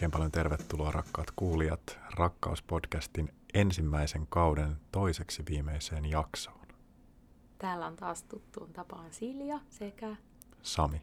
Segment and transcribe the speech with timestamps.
[0.00, 6.66] Oikein paljon tervetuloa rakkaat kuulijat Rakkauspodcastin ensimmäisen kauden toiseksi viimeiseen jaksoon.
[7.58, 10.16] Täällä on taas tuttuun tapaan Silja sekä...
[10.62, 11.02] Sami.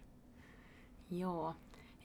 [1.12, 1.56] Joo.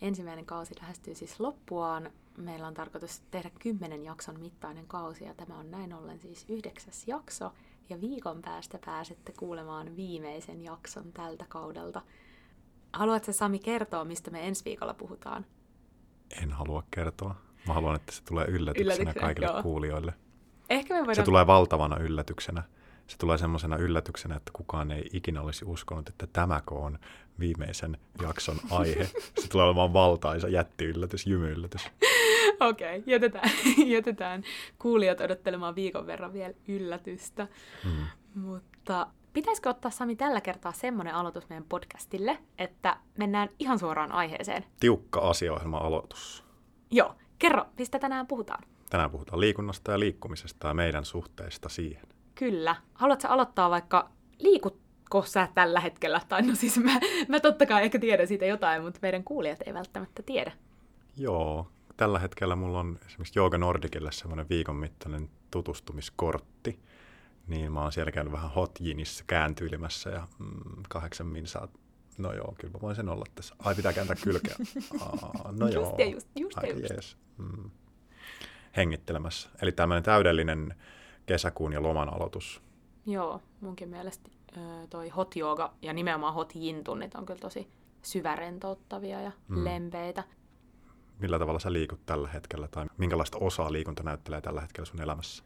[0.00, 2.10] Ensimmäinen kausi lähestyy siis loppuaan.
[2.36, 7.08] Meillä on tarkoitus tehdä kymmenen jakson mittainen kausi ja tämä on näin ollen siis yhdeksäs
[7.08, 7.52] jakso.
[7.88, 12.02] Ja viikon päästä pääsette kuulemaan viimeisen jakson tältä kaudelta.
[12.92, 15.46] Haluatko Sami kertoa, mistä me ensi viikolla puhutaan?
[16.42, 17.34] En halua kertoa.
[17.66, 19.62] Mä haluan, että se tulee yllätyksenä, Yllätyksenä, kaikille joo.
[19.62, 20.14] kuulijoille.
[20.70, 21.16] Ehkä me voidaan...
[21.16, 22.62] Se tulee valtavana yllätyksenä.
[23.06, 26.98] Se tulee semmoisena yllätyksenä, että kukaan ei ikinä olisi uskonut, että tämäkö on
[27.40, 29.04] viimeisen jakson aihe.
[29.40, 31.90] Se tulee olemaan valtaisa jättiyllätys, jymyyllätys.
[32.70, 33.50] Okei, okay, jätetään,
[33.86, 34.42] jätetään
[34.78, 37.48] kuulijat odottelemaan viikon verran vielä yllätystä.
[37.84, 38.06] Mm.
[38.34, 44.64] Mutta pitäisikö ottaa Sami tällä kertaa semmoinen aloitus meidän podcastille, että mennään ihan suoraan aiheeseen?
[44.80, 46.44] Tiukka asioihjelma aloitus.
[46.90, 48.64] Joo, kerro, mistä tänään puhutaan?
[48.90, 52.06] Tänään puhutaan liikunnasta ja liikkumisesta ja meidän suhteista siihen.
[52.34, 52.76] Kyllä.
[52.94, 56.20] Haluatko aloittaa vaikka, liikutko sä tällä hetkellä?
[56.28, 59.74] Tai no siis mä, mä totta kai ehkä tiedän siitä jotain, mutta meidän kuulijat ei
[59.74, 60.52] välttämättä tiedä.
[61.16, 61.68] Joo,
[62.02, 66.78] tällä hetkellä mulla on esimerkiksi Jooga Nordicille semmoinen viikon mittainen tutustumiskortti.
[67.46, 71.68] Niin mä oon siellä käynyt vähän hot ginissä kääntyilemässä ja mm, kahdeksan minsaa.
[72.18, 73.54] No joo, kyllä mä voin sen olla tässä.
[73.58, 74.54] Ai, pitää kääntää kylkeä.
[75.00, 75.96] Aa, no Just joo.
[75.98, 76.90] ja just, just ja Aika just.
[76.90, 77.16] jees.
[77.38, 77.70] Mm.
[78.76, 79.48] Hengittelemässä.
[79.62, 80.74] Eli tämmöinen täydellinen
[81.26, 82.62] kesäkuun ja loman aloitus.
[83.06, 84.30] Joo, munkin mielestä
[84.90, 87.68] toi hot yoga ja nimenomaan hot yin tunnit on kyllä tosi
[88.02, 89.64] syvärentouttavia ja mm.
[89.64, 90.24] lempeitä.
[91.22, 95.44] Millä tavalla sä liikut tällä hetkellä tai minkälaista osaa liikunta näyttelee tällä hetkellä sun elämässä?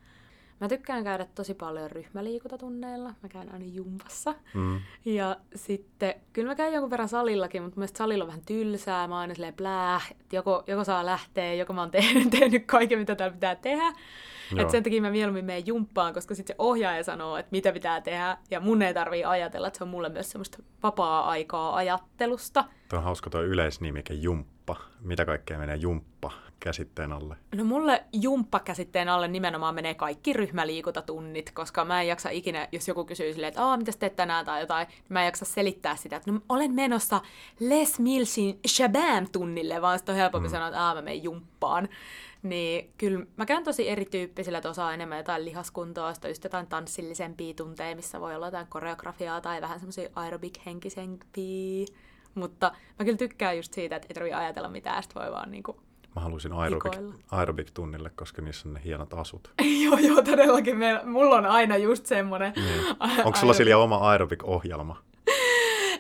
[0.61, 3.14] Mä tykkään käydä tosi paljon ryhmäliikuntatunneilla.
[3.23, 4.35] Mä käyn aina jumpassa.
[4.55, 4.81] Mm.
[5.05, 9.09] Ja sitten, kyllä mä käyn jonkun verran salillakin, mutta mielestäni salilla on vähän tylsää.
[9.09, 12.67] Mä oon aina silleen plää, että joko, joko saa lähteä, joko mä oon tehnyt, tehnyt
[12.67, 13.92] kaiken, mitä täällä pitää tehdä.
[14.53, 14.61] Joo.
[14.61, 18.01] Et sen takia mä mieluummin menen jumppaan, koska sitten se ohjaaja sanoo, että mitä pitää
[18.01, 18.39] tehdä.
[18.51, 22.65] Ja mun ei tarvii ajatella, että se on mulle myös semmoista vapaa-aikaa ajattelusta.
[22.89, 24.55] Tuo on hauska tuo yleisnimike jumppa.
[25.01, 27.37] Mitä kaikkea menee jumppa käsitteen alle?
[27.55, 33.05] No mulle jumppa-käsitteen alle nimenomaan menee kaikki ryhmäliikuntatunnit, koska mä en jaksa ikinä, jos joku
[33.05, 36.17] kysyy silleen, että aah, mitäs teet tänään tai jotain, niin mä en jaksa selittää sitä,
[36.17, 37.21] että no, olen menossa
[37.61, 40.53] Les Millsin Shabam-tunnille, vaan sitten on helpompi Mm.
[40.53, 41.89] sanoa, että aah, mä menen jumppaan.
[42.43, 47.55] Niin kyllä mä käyn tosi erityyppisillä, että osaa enemmän jotain lihaskuntoa, sitten just jotain tanssillisempia
[47.55, 51.87] tunteja, missä voi olla jotain koreografiaa tai vähän semmoisia aerobic-henkisempia.
[52.36, 55.77] Mutta mä kyllä tykkään just siitä, että ei tarvitse ajatella mitään, sitten voi vaan niinku
[56.17, 57.14] Mä halusin aerobik, Hikoilla.
[57.30, 59.51] aerobik-tunnille, koska niissä on ne hienot asut.
[59.85, 60.77] joo, joo, todellakin.
[60.77, 62.52] Me, mulla on aina just semmoinen.
[62.57, 62.97] Niin.
[63.24, 64.97] Onko sulla Silja oma aerobik-ohjelma?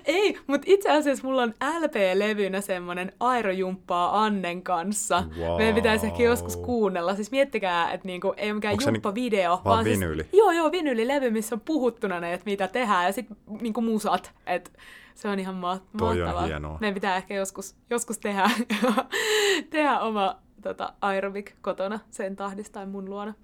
[0.04, 5.24] Ei, mutta itse asiassa mulla on LP-levynä semmoinen Aerojumppaa Annen kanssa.
[5.38, 5.56] Wow.
[5.56, 7.14] Meidän pitäisi ehkä joskus kuunnella.
[7.14, 10.26] Siis miettikää, että niinku, ei ole mikään jumppa-video, vaan siis, vinyyli?
[10.32, 14.32] joo, joo, vinyylilevy, missä on puhuttuna ne, että mitä tehdään, ja sitten niinku musat.
[14.46, 14.72] Et
[15.16, 16.46] se on ihan ma- Toi on mahtavaa.
[16.46, 16.78] hienoa.
[16.80, 18.50] Meidän pitää ehkä joskus, joskus tehdä,
[19.70, 23.34] tehdä oma tota, aerobik kotona sen tahdista tai mun luona.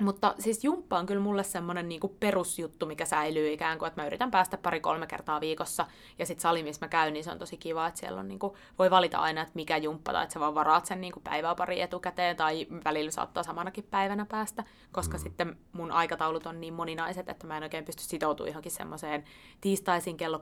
[0.00, 4.06] Mutta siis jumppa on kyllä mulle semmoinen niinku perusjuttu, mikä säilyy ikään kuin, että mä
[4.06, 5.86] yritän päästä pari-kolme kertaa viikossa.
[6.18, 8.56] Ja sitten sali, missä mä käyn, niin se on tosi kiva, että siellä on niinku,
[8.78, 11.80] voi valita aina, että mikä jumppa, tai että sä vaan varaat sen niinku päivää pari
[11.80, 15.22] etukäteen, tai välillä saattaa samanakin päivänä päästä, koska mm.
[15.22, 19.24] sitten mun aikataulut on niin moninaiset, että mä en oikein pysty sitoutumaan johonkin semmoiseen
[19.60, 20.40] tiistaisin kello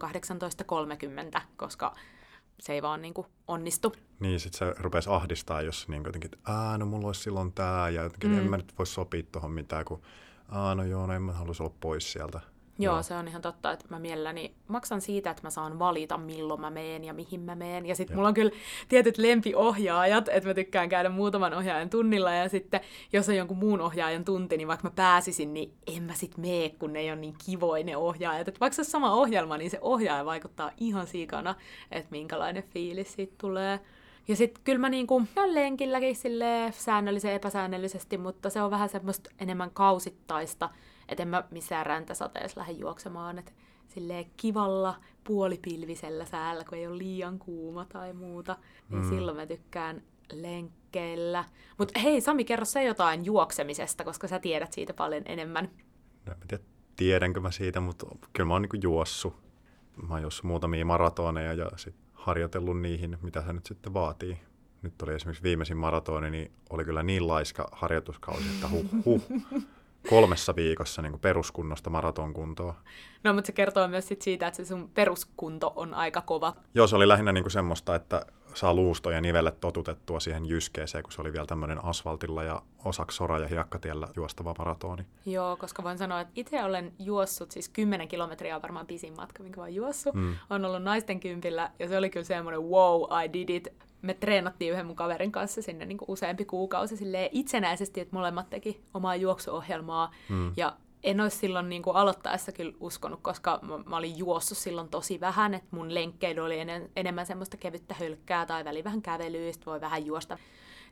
[1.34, 1.94] 18.30, koska
[2.60, 3.94] se ei vaan niinku onnistu.
[4.20, 7.88] Niin, sit se rupesi ahdistaa, jos niin jotenkin, että aa, no mulla olisi silloin tää,
[7.88, 8.38] ja jotenkin mm.
[8.38, 10.02] en mä nyt voi sopia tuohon mitään, kun
[10.48, 12.40] aa, no joo, no en mä haluaisi olla pois sieltä.
[12.82, 13.02] Joo, Joo.
[13.02, 16.70] se on ihan totta, että mä mielelläni maksan siitä, että mä saan valita, milloin mä
[16.70, 17.86] meen ja mihin mä meen.
[17.86, 18.50] Ja sitten mulla on kyllä
[18.88, 22.32] tietyt lempiohjaajat, että mä tykkään käydä muutaman ohjaajan tunnilla.
[22.32, 22.80] Ja sitten
[23.12, 26.68] jos on jonkun muun ohjaajan tunti, niin vaikka mä pääsisin, niin en mä sit mee,
[26.70, 28.48] kun ne ei ole niin kivoja ne ohjaajat.
[28.48, 31.54] Et vaikka se on sama ohjelma, niin se ohjaaja vaikuttaa ihan siikana,
[31.90, 33.80] että minkälainen fiilis siitä tulee.
[34.28, 39.30] Ja sitten kyllä mä niinku käyn lenkilläkin silleen säännöllisen epäsäännöllisesti, mutta se on vähän semmoista
[39.38, 40.70] enemmän kausittaista,
[41.08, 43.52] että en mä missään räntäsateessa lähde juoksemaan, että
[43.88, 44.94] silleen kivalla
[45.24, 48.56] puolipilvisellä säällä, kun ei ole liian kuuma tai muuta,
[48.88, 49.08] niin Mm.
[49.08, 50.02] silloin mä tykkään
[50.32, 51.44] lenkkeillä.
[51.78, 55.70] Mutta hei Sami, kerro se jotain juoksemisesta, koska sä tiedät siitä paljon enemmän.
[56.26, 56.64] No, en mä tiedä,
[56.96, 59.34] tiedänkö mä siitä, mutta kyllä mä oon niin juossut.
[60.08, 64.38] Mä oon juossut muutamia maratoneja ja sit harjoitellut niihin, mitä se nyt sitten vaatii.
[64.82, 69.22] Nyt oli esimerkiksi viimeisin maratoni, niin oli kyllä niin laiska harjoituskausi, että huh, huh.
[70.08, 72.74] Kolmessa viikossa niin kuin peruskunnosta maratonkuntoa.
[73.24, 76.52] No, mutta se kertoo myös sit siitä, että se sun peruskunto on aika kova.
[76.74, 81.04] Joo, se oli lähinnä niin kuin semmoista, että saa luusto ja nivelet totutettua siihen jyskeeseen,
[81.04, 85.06] kun se oli vielä tämmöinen asfaltilla ja osaksi sora- ja hiekkatiellä juostava maratoni.
[85.26, 89.42] Joo, koska voin sanoa, että itse olen juossut, siis 10 kilometriä on varmaan pisin matka,
[89.42, 90.14] minkä olen juossut.
[90.14, 90.34] Mm.
[90.50, 93.68] On ollut naisten kympillä ja se oli kyllä semmoinen wow, I did it.
[94.02, 96.94] Me treenattiin yhden mun kaverin kanssa sinne niin useampi kuukausi
[97.32, 100.10] itsenäisesti, että molemmat teki omaa juoksuohjelmaa.
[100.28, 100.52] Mm.
[100.56, 104.88] Ja en olisi silloin niin kuin aloittaessa kyllä uskonut, koska mä, mä olin juossut silloin
[104.88, 109.52] tosi vähän, että mun lenkkeily oli en, enemmän semmoista kevyttä hölkkää tai väli vähän kävelyä,
[109.66, 110.38] voi vähän juosta.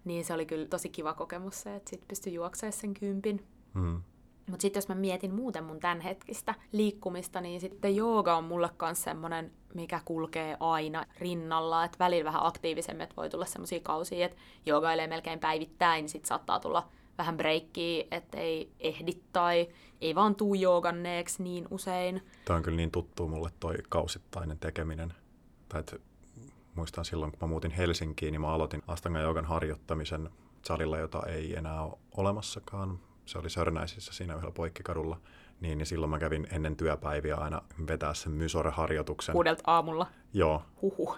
[0.05, 3.47] Niin se oli kyllä tosi kiva kokemus se, että sitten pystyi juoksemaan sen kympin.
[3.75, 4.03] Mm.
[4.51, 9.03] Mutta sitten jos mä mietin muuten mun tämänhetkistä liikkumista, niin sitten jooga on mulle myös
[9.03, 11.85] semmoinen, mikä kulkee aina rinnalla.
[11.85, 16.29] Että välillä vähän aktiivisemmin, että voi tulla semmoisia kausia, että joogailee melkein päivittäin, niin sitten
[16.29, 19.69] saattaa tulla vähän breikkiä, ettei ehdi tai
[20.01, 22.23] ei vaan tuu jooganneeksi niin usein.
[22.45, 25.15] Tämä on kyllä niin tuttu mulle toi kausittainen tekeminen.
[25.69, 25.83] Tai
[26.75, 30.31] muistan silloin, kun mä muutin Helsinkiin, niin mä aloitin Astanga joogan harjoittamisen
[30.63, 32.99] salilla, jota ei enää ole olemassakaan.
[33.27, 35.21] Se oli Sörnäisissä siinä yhdellä poikkikadulla.
[35.61, 39.33] Niin, niin silloin mä kävin ennen työpäiviä aina vetää sen mysore-harjoituksen.
[39.33, 40.07] Kuudelta aamulla?
[40.33, 40.63] Joo.
[40.83, 41.17] Huhu.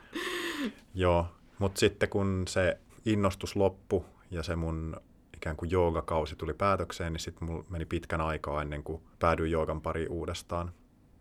[0.95, 1.27] Joo,
[1.59, 4.97] mutta sitten kun se innostus loppui ja se mun
[5.43, 9.81] ikään kuin joogakausi tuli päätökseen, niin sitten mulla meni pitkän aikaa ennen kuin päädyin joogan
[9.81, 10.73] pari uudestaan.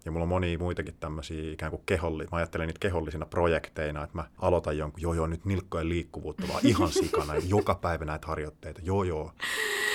[0.05, 4.17] Ja mulla on monia muitakin tämmöisiä ikään kuin keholli, mä ajattelen niitä kehollisina projekteina, että
[4.17, 8.81] mä aloitan jonkun, joo joo, nyt nilkkojen liikkuvuutta vaan ihan sikana, joka päivä näitä harjoitteita,
[8.83, 9.31] joo joo.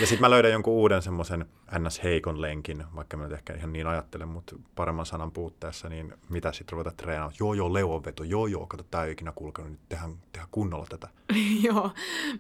[0.00, 1.46] Ja sitten mä löydän jonkun uuden semmoisen
[1.78, 2.02] ns.
[2.02, 6.52] heikon lenkin, vaikka mä nyt ehkä ihan niin ajattelen, mutta paremman sanan puutteessa, niin mitä
[6.52, 7.36] sitten ruveta treenaamaan?
[7.40, 11.08] Joo joo, leuanveto, joo joo, kato, tää ei ikinä kulkenut, nyt tehdään, tehdään kunnolla tätä.
[11.68, 11.90] joo,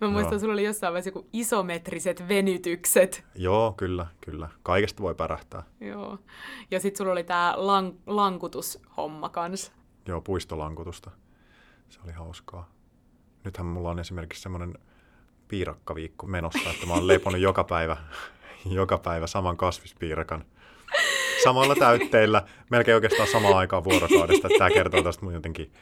[0.00, 0.38] mä muistan, joo.
[0.38, 3.24] sulla oli jossain vaiheessa joku isometriset venytykset.
[3.34, 4.48] Joo, kyllä, kyllä.
[4.62, 5.62] Kaikesta voi pärähtää.
[5.80, 6.18] Joo.
[6.70, 9.72] Ja sitten sulla oli tää lang- lankutushomma kans.
[10.08, 11.10] Joo, puistolankutusta.
[11.88, 12.70] Se oli hauskaa.
[13.44, 14.74] Nythän mulla on esimerkiksi semmoinen
[15.48, 17.96] piirakkaviikko menossa, että mä oon leponut joka päivä,
[18.70, 20.44] joka päivä saman kasvispiirakan
[21.44, 24.48] samalla täytteillä, melkein oikeastaan samaan aikaan vuorokaudesta.
[24.58, 25.72] Tämä kertoo tästä mun jotenkin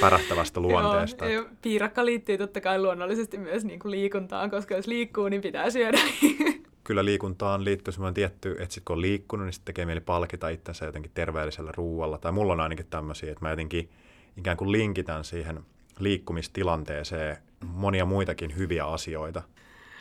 [0.00, 1.26] pärähtävästä luonteesta.
[1.26, 5.70] Joo, piirakka liittyy totta kai luonnollisesti myös niin kuin liikuntaan, koska jos liikkuu, niin pitää
[5.70, 5.98] syödä.
[6.84, 10.48] Kyllä liikuntaan liittyy semmoinen tietty, että sit kun on liikkunut, niin sitten tekee mieli palkita
[10.48, 12.18] itsensä jotenkin terveellisellä ruualla.
[12.18, 13.90] Tai mulla on ainakin tämmöisiä, että mä jotenkin
[14.36, 15.60] ikään kuin linkitän siihen
[15.98, 19.42] liikkumistilanteeseen monia muitakin hyviä asioita.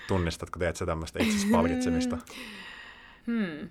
[0.07, 2.17] Tunnistatko, teet sä tämmöistä itsesi palkitsemista?
[3.27, 3.69] Hmm.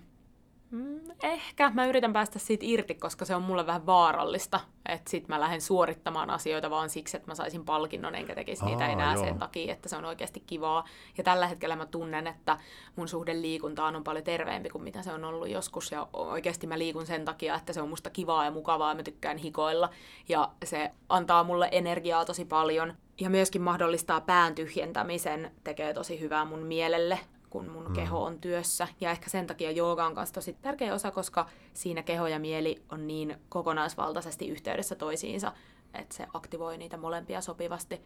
[0.71, 1.71] Mm, ehkä.
[1.73, 4.59] Mä yritän päästä siitä irti, koska se on mulle vähän vaarallista.
[4.89, 8.83] Että sit mä lähden suorittamaan asioita vaan siksi, että mä saisin palkinnon, enkä tekisi niitä
[8.83, 9.23] Aa, enää joo.
[9.23, 10.85] sen takia, että se on oikeasti kivaa.
[11.17, 12.57] Ja tällä hetkellä mä tunnen, että
[12.95, 15.91] mun suhde liikuntaan on paljon terveempi kuin mitä se on ollut joskus.
[15.91, 19.03] Ja oikeasti mä liikun sen takia, että se on musta kivaa ja mukavaa ja mä
[19.03, 19.89] tykkään hikoilla.
[20.29, 22.93] Ja se antaa mulle energiaa tosi paljon.
[23.19, 27.19] Ja myöskin mahdollistaa pään tyhjentämisen, tekee tosi hyvää mun mielelle
[27.51, 27.93] kun mun mm.
[27.93, 28.87] keho on työssä.
[29.01, 32.81] Ja ehkä sen takia jooga on myös tosi tärkeä osa, koska siinä keho ja mieli
[32.89, 35.51] on niin kokonaisvaltaisesti yhteydessä toisiinsa,
[35.93, 38.01] että se aktivoi niitä molempia sopivasti.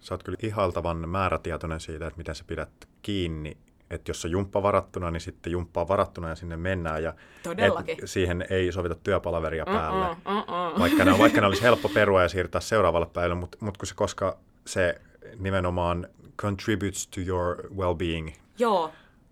[0.00, 2.70] Sä oot kyllä ihaltavan määrätietoinen siitä, että miten sä pidät
[3.02, 3.56] kiinni
[3.90, 7.02] että jos on jumppa varattuna, niin sitten jumppa on varattuna ja sinne mennään.
[7.02, 7.96] Ja Todellakin.
[8.04, 10.06] siihen ei sovita työpalaveria päälle.
[10.06, 10.78] Uh-uh, uh-uh.
[10.78, 14.38] Vaikka, ne, vaikka ne olisi helppo perua ja siirtää seuraavalle päivälle, mutta, kun se, koska
[14.66, 15.00] se
[15.38, 18.90] nimenomaan contributes to your well-being, Joo,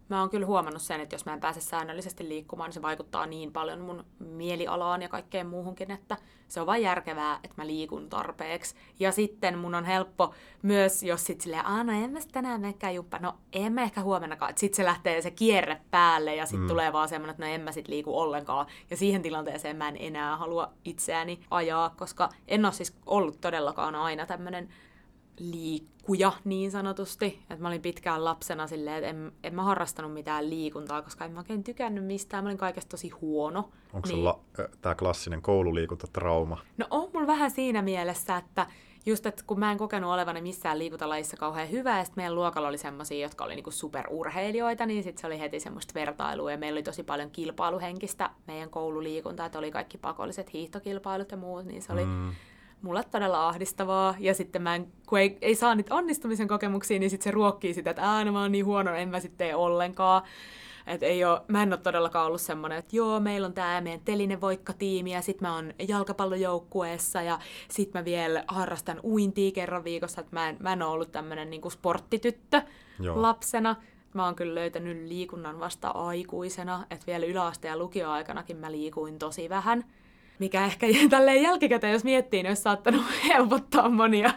[0.08, 3.26] mä oon kyllä huomannut sen, että jos mä en pääse säännöllisesti liikkumaan, niin se vaikuttaa
[3.26, 6.16] niin paljon mun mielialaan ja kaikkeen muuhunkin, että
[6.48, 8.74] se on vain järkevää, että mä liikun tarpeeksi.
[9.00, 12.94] Ja sitten mun on helppo myös, jos sit silleen, aah no en mä tänään menekään
[12.94, 14.50] juppa, no en mä ehkä huomennakaan.
[14.50, 16.68] Että sit se lähtee se kierre päälle ja sitten mm.
[16.68, 18.66] tulee vaan semmoinen, että no en mä sit liiku ollenkaan.
[18.90, 23.94] Ja siihen tilanteeseen mä en enää halua itseäni ajaa, koska en ole siis ollut todellakaan
[23.94, 24.68] aina tämmöinen
[25.50, 27.42] liikkuja niin sanotusti.
[27.50, 31.32] Et mä olin pitkään lapsena silleen, että en, en mä harrastanut mitään liikuntaa, koska en
[31.32, 32.44] mä oikein tykännyt mistään.
[32.44, 33.70] Mä olin kaikesta tosi huono.
[33.92, 34.16] Onko niin...
[34.16, 34.40] sulla
[34.80, 36.58] tämä klassinen koululiikuntatrauma?
[36.76, 38.66] No on mulla vähän siinä mielessä, että
[39.06, 42.68] just, että kun mä en kokenut olevani missään liikuntalajissa kauhean hyvä, ja sitten meidän luokalla
[42.68, 46.76] oli semmoisia, jotka oli niinku superurheilijoita, niin sitten se oli heti semmoista vertailua, ja meillä
[46.76, 51.92] oli tosi paljon kilpailuhenkistä meidän koululiikuntaa, että oli kaikki pakolliset hiihtokilpailut ja muut, niin se
[51.92, 52.32] oli mm
[52.82, 54.14] mulle todella ahdistavaa.
[54.18, 57.74] Ja sitten mä en, kun ei, ei saa niitä onnistumisen kokemuksia, niin sitten se ruokkii
[57.74, 60.22] sitä, että aina mä oon niin huono, en mä sitten tee ollenkaan.
[60.86, 64.00] Et ei oo, mä en ole todellakaan ollut semmoinen, että joo, meillä on tämä meidän
[64.04, 67.38] telinen voikkatiimi ja sitten mä oon jalkapallojoukkueessa ja
[67.70, 71.50] sitten mä vielä harrastan uintia kerran viikossa, että mä en, mä en ole ollut tämmöinen
[71.50, 72.62] niinku sporttityttö
[73.00, 73.22] joo.
[73.22, 73.76] lapsena.
[74.14, 79.48] Mä oon kyllä löytänyt liikunnan vasta aikuisena, että vielä yläaste- ja lukioaikanakin mä liikuin tosi
[79.48, 79.84] vähän.
[80.42, 84.30] Mikä ehkä tälleen jälkikäteen, jos miettii, niin olisi saattanut helpottaa monia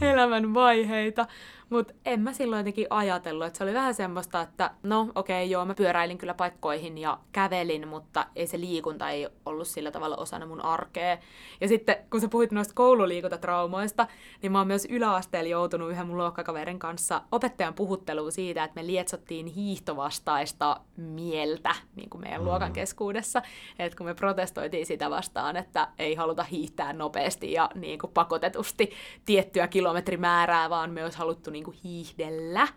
[0.00, 1.26] elämän vaiheita.
[1.70, 5.50] Mutta en mä silloin jotenkin ajatellut, että se oli vähän semmoista, että no okei okay,
[5.50, 10.16] joo, mä pyöräilin kyllä paikkoihin ja kävelin, mutta ei se liikunta ei ollut sillä tavalla
[10.16, 11.18] osana mun arkea.
[11.60, 14.06] Ja sitten kun sä puhuit noista koululiikuntatraumoista,
[14.42, 18.86] niin mä oon myös yläasteella joutunut yhden mun luokkakaverin kanssa opettajan puhutteluun siitä, että me
[18.86, 22.46] lietsottiin hiihtovastaista mieltä niin kuin meidän mm.
[22.46, 23.42] luokan keskuudessa.
[23.78, 28.90] Että kun me protestoitiin sitä vastaan, että ei haluta hiihtää nopeasti ja niin kuin pakotetusti
[29.24, 32.68] tiettyä kilometrimäärää, vaan me olisi haluttu niin kuin hiihdellä.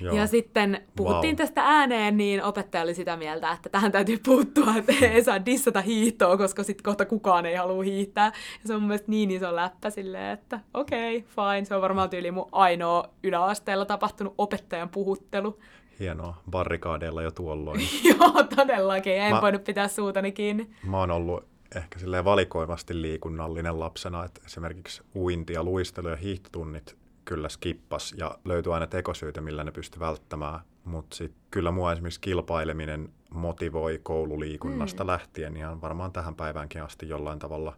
[0.00, 0.14] Joo.
[0.14, 1.36] Ja sitten puhuttiin wow.
[1.36, 5.80] tästä ääneen, niin opettaja oli sitä mieltä, että tähän täytyy puuttua, että ei saa dissata
[5.80, 8.26] hiihtoa, koska sitten kohta kukaan ei halua hiihtää.
[8.62, 11.64] Ja se on mun mielestä niin iso läppä silleen, että okei, okay, fine.
[11.64, 15.58] Se on varmaan tyyli mun ainoa yläasteella tapahtunut opettajan puhuttelu.
[16.00, 17.80] Hienoa, barrikaadeilla jo tuolloin.
[18.08, 19.12] Joo, todellakin.
[19.12, 20.70] En mä, voinut pitää suutani kiinni.
[20.82, 21.44] Mä oon ollut
[21.76, 26.99] ehkä silleen valikoivasti liikunnallinen lapsena, että esimerkiksi uinti ja luistelu ja hiihtotunnit
[27.30, 30.60] kyllä skippas ja löytyi aina tekosyitä, millä ne pystyi välttämään.
[30.84, 35.06] Mutta sitten kyllä mua esimerkiksi kilpaileminen motivoi koululiikunnasta mm.
[35.06, 37.76] lähtien ihan varmaan tähän päiväänkin asti jollain tavalla.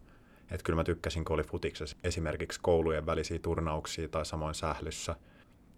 [0.50, 5.16] Että kyllä mä tykkäsin, kun oli futiksessa esimerkiksi koulujen välisiä turnauksia tai samoin sählyssä.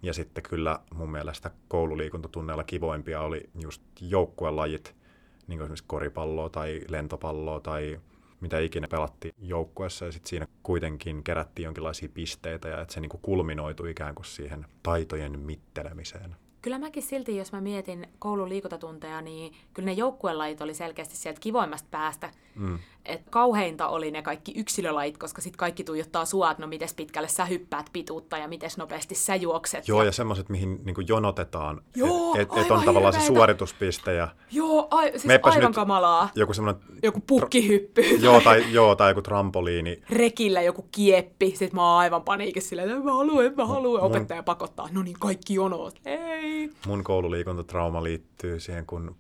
[0.03, 4.95] Ja sitten kyllä mun mielestä koululiikuntatunneilla kivoimpia oli just joukkuelajit,
[5.47, 8.01] niin kuin esimerkiksi koripalloa tai lentopalloa tai
[8.45, 13.19] mitä ikinä pelattiin joukkueessa ja sitten siinä kuitenkin kerättiin jonkinlaisia pisteitä ja että se niinku
[13.19, 16.37] kulminoitui ikään kuin siihen taitojen mittelemiseen.
[16.65, 21.41] Kyllä mäkin silti, jos mä mietin koulun liikuntatunteja, niin kyllä ne joukkuelajit oli selkeästi sieltä
[21.41, 22.31] kivoimmasta päästä.
[22.55, 22.79] Mm.
[23.05, 27.29] Et kauheinta oli ne kaikki yksilölajit, koska sitten kaikki tuijottaa sua, että no miten pitkälle
[27.29, 29.89] sä hyppäät pituutta ja miten nopeasti sä juokset.
[29.89, 33.21] Joo, ja, ja semmoiset, mihin niin jonotetaan, että et, et on tavallaan hirveetä.
[33.21, 34.15] se suorituspiste.
[34.15, 36.29] Ja joo, ai, siis aivan nyt kamalaa.
[36.35, 36.83] Joku semmoinen...
[37.03, 38.03] Joku pukkihyppy.
[38.03, 40.03] joo, tai, joo, tai joku trampoliini.
[40.11, 41.51] Rekillä joku kieppi.
[41.51, 44.03] Sitten mä oon aivan paniikissa silleen, että mä haluan, mä haluan.
[44.03, 44.45] Opettaja mun...
[44.45, 44.89] pakottaa.
[44.93, 45.95] No niin, kaikki jonoot.
[46.05, 46.54] Ei.
[46.87, 49.17] Mun koululiikuntatrauma liittyy siihen, kun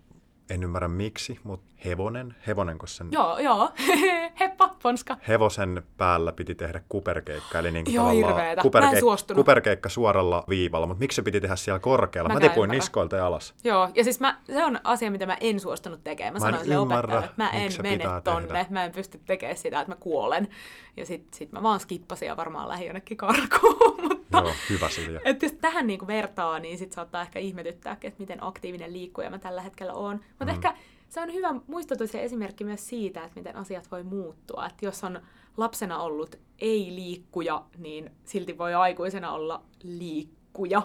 [0.51, 3.09] en ymmärrä miksi, mutta hevonen, hevonenko sen...
[3.11, 3.71] Joo, joo,
[4.41, 5.17] heppa, ponska.
[5.29, 8.63] Hevosen päällä piti tehdä kuperkeikka, eli niin joo, hirveetä.
[8.63, 12.29] Kuperkeik- kuperkeikka suoralla viivalla, mutta miksi se piti tehdä siellä korkealla?
[12.29, 13.55] Mä, mä tipuin niskoilta ja alas.
[13.65, 16.33] Joo, ja siis mä, se on asia, mitä mä en suostunut tekemään.
[16.33, 18.67] Mä, mä sanoin sille opettajalle, että mä en mene tonne, tehdä.
[18.71, 20.49] mä en pysty tekemään sitä, että mä kuolen.
[20.97, 24.11] Ja sit, sit mä vaan skippasin ja varmaan lähdin jonnekin karkuun.
[24.33, 25.21] mutta, Joo, hyvä Silja.
[25.25, 29.39] Että jos tähän niinku vertaa, niin sit saattaa ehkä ihmetyttää, että miten aktiivinen liikkuja mä
[29.39, 30.21] tällä hetkellä oon.
[30.29, 30.51] Mutta mm.
[30.51, 30.75] ehkä
[31.09, 34.67] se on hyvä muistutus ja esimerkki myös siitä, että miten asiat voi muuttua.
[34.67, 35.21] Että jos on
[35.57, 40.83] lapsena ollut ei-liikkuja, niin silti voi aikuisena olla liikkuja.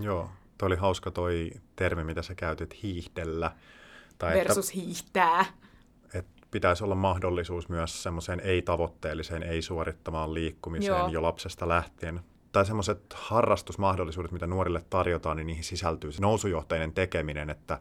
[0.00, 3.52] Joo, toi oli hauska toi termi, mitä sä käytit, hiihdellä.
[4.18, 5.44] Tai Versus että, hiihtää.
[6.14, 11.08] Että pitäisi olla mahdollisuus myös semmoiseen ei-tavoitteelliseen, ei-suorittamaan liikkumiseen Joo.
[11.08, 12.20] jo lapsesta lähtien.
[12.52, 17.78] Tai semmoiset harrastusmahdollisuudet, mitä nuorille tarjotaan, niin niihin sisältyy se nousujohteinen tekeminen, että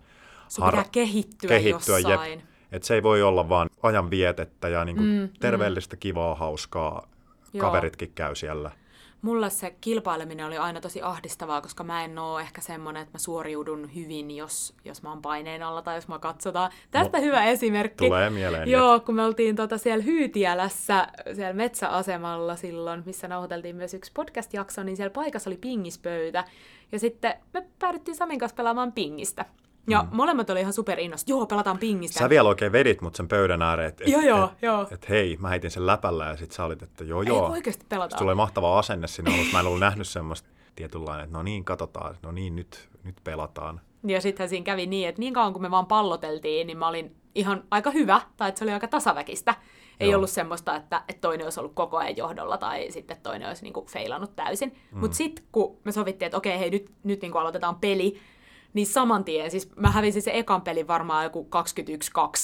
[0.48, 2.32] Sun har- pitää kehittyä, kehittyä jossain.
[2.32, 2.42] Jep.
[2.72, 6.00] Et se ei voi olla vaan ajan vietettä ja niinku mm, terveellistä, mm.
[6.00, 7.08] kivaa, hauskaa.
[7.54, 7.62] Joo.
[7.62, 8.72] Kaveritkin käy siellä.
[9.22, 13.20] Mulla se kilpaileminen oli aina tosi ahdistavaa, koska mä en oo ehkä semmonen, että mä
[13.20, 16.72] suoriudun hyvin, jos, jos mä oon paineen alla tai jos mä katsotaan.
[16.92, 18.06] Tästä no, hyvä esimerkki.
[18.06, 18.70] Tulee mieleen.
[18.70, 24.84] Joo, kun me oltiin tota siellä Hyytiälässä, siellä metsäasemalla silloin, missä nauhoiteltiin myös yksi podcast-jakso,
[24.84, 26.44] niin siellä paikassa oli pingispöytä.
[26.92, 29.46] Ja sitten me päädyttiin Samin kanssa pelaamaan pingistä.
[29.88, 30.10] Ja mm.
[30.12, 31.32] molemmat oli ihan super innosta.
[31.32, 32.20] Joo, pelataan pingistä.
[32.20, 34.82] Sä vielä oikein vedit mut sen pöydän ääreen, että et, joo, joo, et, joo.
[34.82, 37.46] Et, et, hei, mä heitin sen läpällä ja sit sä olit, että joo joo.
[37.46, 38.18] Ei oikeasti pelata.
[38.18, 39.52] Sulla oli mahtava asenne sinne ollut.
[39.54, 43.82] Mä en ollut nähnyt semmoista tietynlainen, että no niin, katsotaan, no niin, nyt, nyt pelataan.
[44.08, 47.16] Ja sittenhän siinä kävi niin, että niin kauan kun me vaan palloteltiin, niin mä olin
[47.36, 49.56] ihan aika hyvä, tai että se oli aika tasaväkistä.
[50.00, 50.18] Ei Joo.
[50.18, 53.74] ollut semmoista, että, että toinen olisi ollut koko ajan johdolla tai sitten toinen olisi niin
[53.74, 54.76] kuin feilannut täysin.
[54.92, 55.00] Mm.
[55.00, 58.18] Mutta sitten kun me sovittiin, että okei, hei, nyt, nyt niin kuin aloitetaan peli,
[58.74, 61.48] niin saman tien, siis mä hävisin se ekan pelin varmaan joku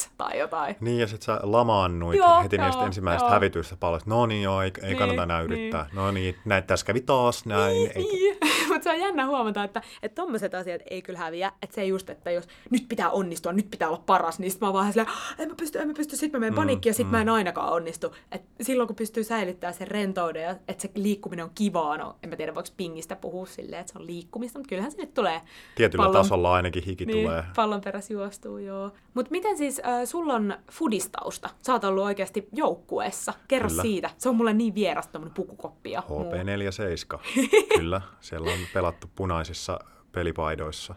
[0.05, 0.75] 21-2 tai jotain.
[0.79, 3.33] Niin, ja sit sä lamaannuit joo, heti joo, niistä ensimmäisestä joo.
[3.33, 4.09] hävityistä palloista.
[4.09, 5.83] No niin, joo, ei, ei niin, kannata enää yrittää.
[5.83, 5.95] Niin.
[5.95, 7.73] No niin, näin, tässä kävi taas näin.
[7.73, 8.37] Niin, ei, niin.
[8.67, 11.51] mutta se on jännä huomata, että, että tommoset asiat ei kyllä häviä.
[11.61, 14.67] Että se just, että jos nyt pitää onnistua, nyt pitää olla paras, niin sit mä
[14.67, 15.07] oon vaan silleen,
[15.39, 17.11] en mä pysty, en mä pysty, sit mä menen mm, paniikkiin ja sit mm.
[17.11, 18.15] mä en ainakaan onnistu.
[18.31, 22.29] Et silloin kun pystyy säilyttämään sen rentouden ja että se liikkuminen on kivaa, no en
[22.29, 25.41] mä tiedä voiko pingistä puhua silleen, että se on liikkumista, mutta kyllähän sinne tulee
[25.75, 26.03] Tietyllä.
[26.17, 27.43] Tasolla ainakin hiki niin, tulee.
[27.55, 28.91] pallon perässä juostuu, joo.
[29.13, 31.49] Mutta miten siis äh, sulla on fudistausta?
[31.61, 33.33] Sä oot ollut oikeasti joukkueessa.
[33.47, 33.81] Kerro Kyllä.
[33.81, 34.09] siitä.
[34.17, 37.19] Se on mulle niin vieras tuommoinen pukukoppi ja HP47.
[37.77, 39.79] Kyllä, siellä on pelattu punaisissa
[40.11, 40.95] pelipaidoissa.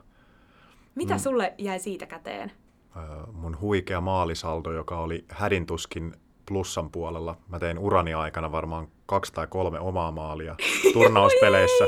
[0.94, 1.20] Mitä mm.
[1.20, 2.52] sulle jäi siitä käteen?
[2.96, 6.14] Äh, mun huikea maalisaldo, joka oli hädintuskin
[6.48, 7.36] plussan puolella.
[7.48, 10.56] Mä tein urani aikana varmaan kaksi tai kolme omaa maalia
[10.92, 11.84] turnauspeleissä.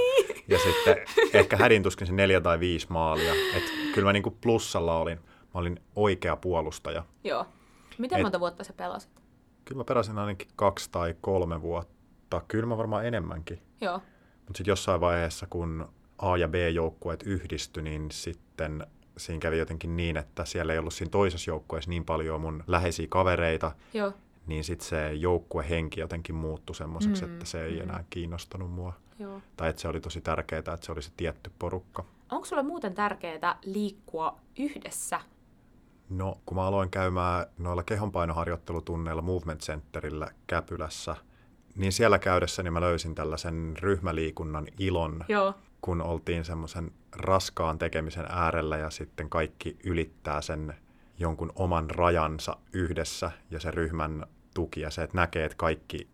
[0.48, 0.96] Ja sitten
[1.34, 3.32] ehkä hädintuskin se neljä tai viisi maalia.
[3.56, 3.62] Et
[3.94, 5.18] kyllä mä niinku plussalla olin.
[5.54, 7.04] Mä olin oikea puolustaja.
[7.24, 7.46] Joo.
[7.98, 9.10] Miten Et- monta vuotta sä pelasit?
[9.64, 12.42] Kyllä mä pelasin ainakin kaksi tai kolme vuotta.
[12.48, 13.62] Kyllä mä varmaan enemmänkin.
[13.80, 14.00] Joo.
[14.46, 20.16] Mutta sitten jossain vaiheessa, kun A- ja B-joukkueet yhdistyi, niin sitten siinä kävi jotenkin niin,
[20.16, 24.12] että siellä ei ollut siinä toisessa joukkueessa niin paljon mun läheisiä kavereita, Joo.
[24.46, 27.82] niin sitten se joukkuehenki jotenkin muuttui semmoiseksi, Mm, että se ei mm.
[27.82, 28.92] enää kiinnostanut mua.
[29.18, 29.40] Joo.
[29.56, 32.04] Tai että se oli tosi tärkeää, että se oli se tietty porukka.
[32.30, 35.20] Onko sulle muuten tärkeää liikkua yhdessä?
[36.10, 41.16] No, kun mä aloin käymään noilla kehonpainoharjoittelutunneilla Movement Centerillä Käpylässä,
[41.76, 45.54] niin siellä käydessä niin mä löysin tällaisen ryhmäliikunnan ilon, Joo.
[45.80, 50.74] kun oltiin semmoisen raskaan tekemisen äärellä ja sitten kaikki ylittää sen
[51.18, 56.08] jonkun oman rajansa yhdessä ja se ryhmän tuki ja se, että näkee, että kaikki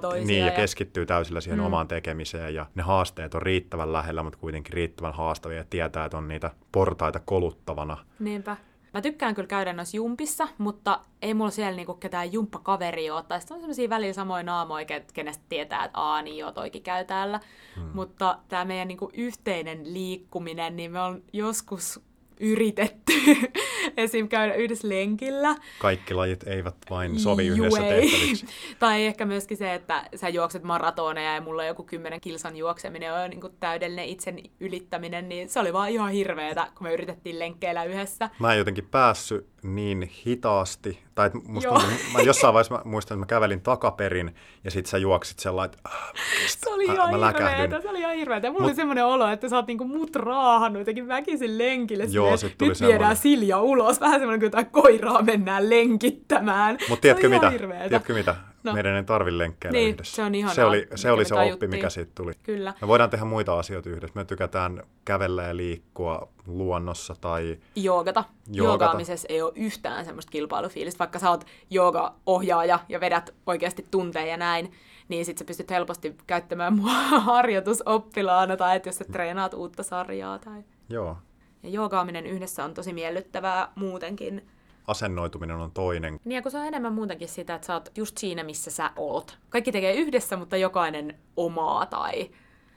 [0.00, 1.66] Toisia niin, ja, ja- keskittyy täysillä siihen Mm.
[1.66, 6.16] omaan tekemiseen ja ne haasteet on riittävän lähellä, mutta kuitenkin riittävän haastavia ja tietää, että
[6.18, 7.96] on niitä portaita koluttavana.
[8.18, 8.56] Niinpä.
[8.94, 13.22] Mä tykkään kyllä käydä noissa jumpissa, mutta ei mulla siellä niinku ketään jumppakaveria ole.
[13.22, 16.82] Tai sitten on sellaisia välillä samoja naamoja, ke- kenestä tietää, että aa, niin joo, toikin
[16.82, 17.40] käy täällä.
[17.76, 17.88] Hmm.
[17.94, 22.00] Mutta tämä meidän niinku yhteinen liikkuminen, niin me on joskus
[22.40, 23.12] yritetty
[23.96, 24.28] esim.
[24.28, 25.56] käydä yhdessä lenkillä.
[25.78, 28.00] Kaikki lajit eivät vain sovi yhdessä Juu, ei.
[28.10, 28.46] tehtäviksi.
[28.78, 33.14] tai ehkä myöskin se, että sä juokset maratoneja ja mulla on joku kymmenen kilsan juokseminen
[33.14, 37.84] on niin täydellinen itsen ylittäminen, niin se oli vaan ihan hirveetä, kun me yritettiin lenkkeillä
[37.84, 38.30] yhdessä.
[38.38, 41.82] Mä en jotenkin päässyt niin hitaasti, tai musta Joo.
[42.12, 45.88] mä jossain vaiheessa mä muistan, että mä kävelin takaperin ja sit sä juoksit sellainen, että
[45.88, 47.50] ah, kestä, Se oli mä- ihan mä läkähdyn.
[47.60, 48.46] hirveetä, se oli ihan hirveetä.
[48.46, 52.04] Ja mulla Mut- oli semmoinen olo, että sä oot niinku mut raahannut jotenkin väkisin lenkille.
[52.10, 53.16] Joo, silleen, sit tuli Nyt viedään.
[53.16, 56.78] Silja ulos, vähän semmoinen kuin jotain koiraa mennään lenkittämään.
[56.88, 57.52] Mutta tiedätkö mitä?
[57.88, 58.36] Tiedätkö mitä?
[58.62, 58.72] No.
[58.72, 60.16] Meidän ei tarvi lenkkeillä Niin, yhdessä.
[60.16, 62.32] se on ihanaa, se oli, se, oli se oppi, mikä siitä tuli.
[62.42, 62.74] Kyllä.
[62.80, 64.12] Me voidaan tehdä muita asioita yhdessä.
[64.14, 68.24] Me tykätään kävellä ja liikkua luonnossa tai joogata.
[68.46, 68.84] Joogata.
[68.84, 74.36] Joogaamisessa ei ole yhtään semmoista kilpailufiilistä, vaikka sä oot jooga-ohjaaja ja vedät oikeasti tunteja ja
[74.36, 74.72] näin,
[75.08, 76.92] niin sit sä pystyt helposti käyttämään mua
[77.30, 80.38] harjoitusoppilaana tai että jos sä treenaat uutta sarjaa.
[80.38, 80.62] Tai...
[80.88, 81.16] joo,
[81.62, 84.46] Ja joogaaminen yhdessä on tosi miellyttävää muutenkin.
[84.86, 86.20] asennoituminen on toinen.
[86.24, 88.90] Niin ja kun se on enemmän muutenkin sitä, että sä oot just siinä, missä sä
[88.96, 89.38] oot.
[89.50, 92.30] Kaikki tekee yhdessä, mutta jokainen omaa tai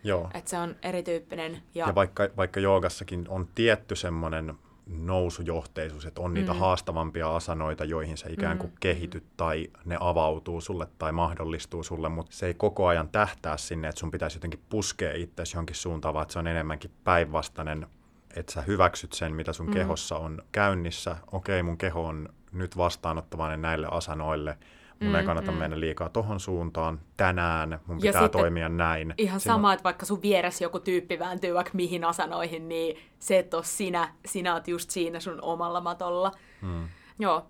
[0.04, 0.30] Joo.
[0.34, 1.62] että se on erityyppinen.
[1.76, 4.54] Ja, ja vaikka, vaikka joogassakin on tietty semmoinen
[4.88, 6.60] nousujohteisuus, että on niitä Mm.
[6.60, 8.78] haastavampia asanoita, joihin sä ikään kuin Mm.
[8.80, 13.88] kehityt tai ne avautuu sulle tai mahdollistuu sulle, mutta se ei koko ajan tähtää sinne,
[13.88, 17.88] että sun pitäisi jotenkin puskea itsesi johonkin suuntaan, vaan että se on enemmänkin päinvastainen,
[18.36, 19.74] että sä hyväksyt sen, mitä sun Mm.
[19.74, 21.15] kehossa on käynnissä.
[21.32, 24.58] Okei, mun keho on nyt vastaanottavainen näille asanoille.
[25.00, 25.58] Mun Mm, ei kannata mm.
[25.58, 27.00] mennä liikaa tohon suuntaan.
[27.17, 29.13] Tänään mun Ja pitää toimia näin.
[29.17, 33.39] Ihan on- sama, että vaikka sun vieressä joku tyyppi vääntyy vaikka mihin asanoihin, niin se,
[33.39, 36.32] että ole sinä, sinä oot just siinä sun omalla matolla.
[36.62, 36.88] Mm.
[37.19, 37.48] Joo.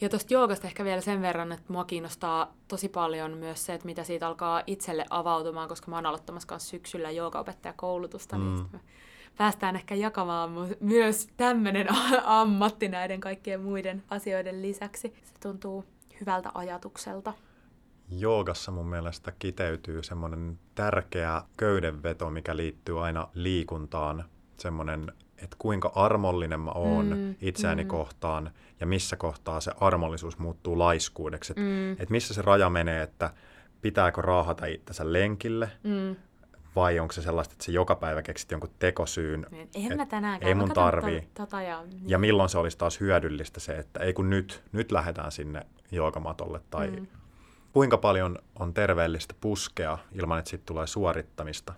[0.00, 3.86] Ja tuosta joogasta ehkä vielä sen verran, että mua kiinnostaa tosi paljon myös se, että
[3.86, 8.44] mitä siitä alkaa itselle avautumaan, koska mä oon aloittamassa kanssa syksyllä joogaopettajakoulutusta, mm.
[8.44, 8.68] niin Mm.
[8.72, 8.80] me
[9.36, 11.86] päästään ehkä jakamaan myös tämmöinen
[12.24, 15.14] ammatti näiden kaikkien muiden asioiden lisäksi.
[15.24, 15.84] Se tuntuu
[16.20, 17.32] hyvältä ajatukselta.
[18.08, 24.24] Joogassa mun mielestä kiteytyy semmoinen tärkeä köydenveto, mikä liittyy aina liikuntaan.
[24.56, 27.88] Semmoinen, että kuinka armollinen mä oon Mm, itseäni mm.
[27.88, 31.52] kohtaan ja missä kohtaa se armollisuus muuttuu laiskuudeksi.
[31.52, 31.92] Että Mm.
[32.02, 33.32] et missä se raja menee, että
[33.82, 36.16] pitääkö raahata itsensä lenkille Mm.
[36.76, 39.46] Vai onko se sellaista, että se joka päivä keksit jonkun tekosyyn.
[39.50, 40.48] Niin, Eihän Et mä tänäänkään.
[40.48, 41.20] ei mun tarvii.
[41.20, 44.92] to- Tota ja, Ja milloin se olisi taas hyödyllistä se, että ei kun nyt, nyt
[44.92, 47.06] lähdetään sinne joogamatolle tai mm.
[47.72, 51.72] kuinka paljon on terveellistä puskea ilman, että siitä tulee suorittamista.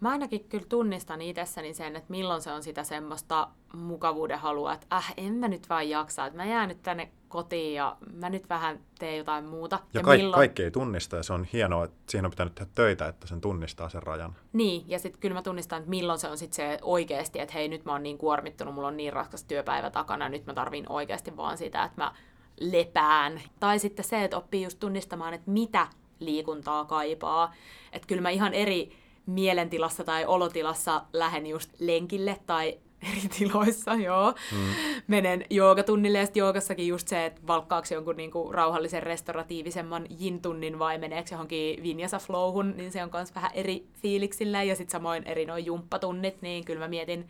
[0.00, 4.96] Mä ainakin kyllä tunnistan itsessäni sen, että milloin se on sitä semmoista mukavuuden halua, että
[4.96, 8.48] äh, en mä nyt vaan jaksa, että mä jään nyt tänne kotiin ja mä nyt
[8.48, 9.76] vähän teen jotain muuta.
[9.76, 10.38] Ja, ja kaik, milloin...
[10.38, 13.40] kaikki ei tunnista ja se on hienoa, että siihen on pitänyt tehdä töitä, että sen
[13.40, 14.34] tunnistaa sen rajan.
[14.52, 17.68] Niin, ja sitten kyllä mä tunnistan, että milloin se on sitten se oikeasti, että hei
[17.68, 21.36] nyt mä oon niin kuormittunut, mulla on niin raskas työpäivä takana, nyt mä tarviin oikeasti
[21.36, 22.14] vaan sitä, että mä
[22.60, 23.40] lepään.
[23.60, 25.86] Tai sitten se, että oppii just tunnistamaan, että mitä
[26.20, 27.54] liikuntaa kaipaa.
[27.92, 32.78] Että kyllä mä ihan eri mielentilassa tai olotilassa lähden just lenkille tai
[33.12, 34.34] eri tiloissa, joo.
[34.52, 34.58] Mm.
[35.06, 40.98] Menen joogatunnille ja sitten joogassakin just se, että valkkaako jonkun niinku rauhallisen restauratiivisemman yin-tunnin vai
[40.98, 44.62] meneekö johonkin vinyasa flowhun, niin se on myös vähän eri fiiliksillä.
[44.62, 47.28] Ja sitten samoin eri noin jumppatunnit, niin kyllä mä mietin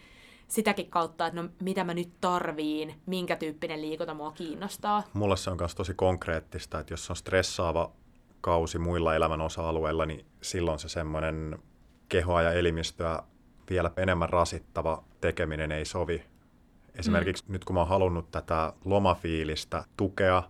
[0.49, 5.03] sitäkin kautta, että no mitä mä nyt tarviin, minkä tyyppinen liikunta mua kiinnostaa.
[5.13, 7.93] Mulle se on myös tosi konkreettista, että jos on stressaava
[8.41, 11.59] kausi muilla elämän osa-alueilla, niin silloin se semmoinen
[12.11, 13.23] kehoa ja elimistöä
[13.71, 16.23] vielä enemmän rasittava tekeminen ei sovi.
[16.95, 17.53] Esimerkiksi mm.
[17.53, 20.43] nyt kun mä oon halunnut tätä lomafiilistä tukea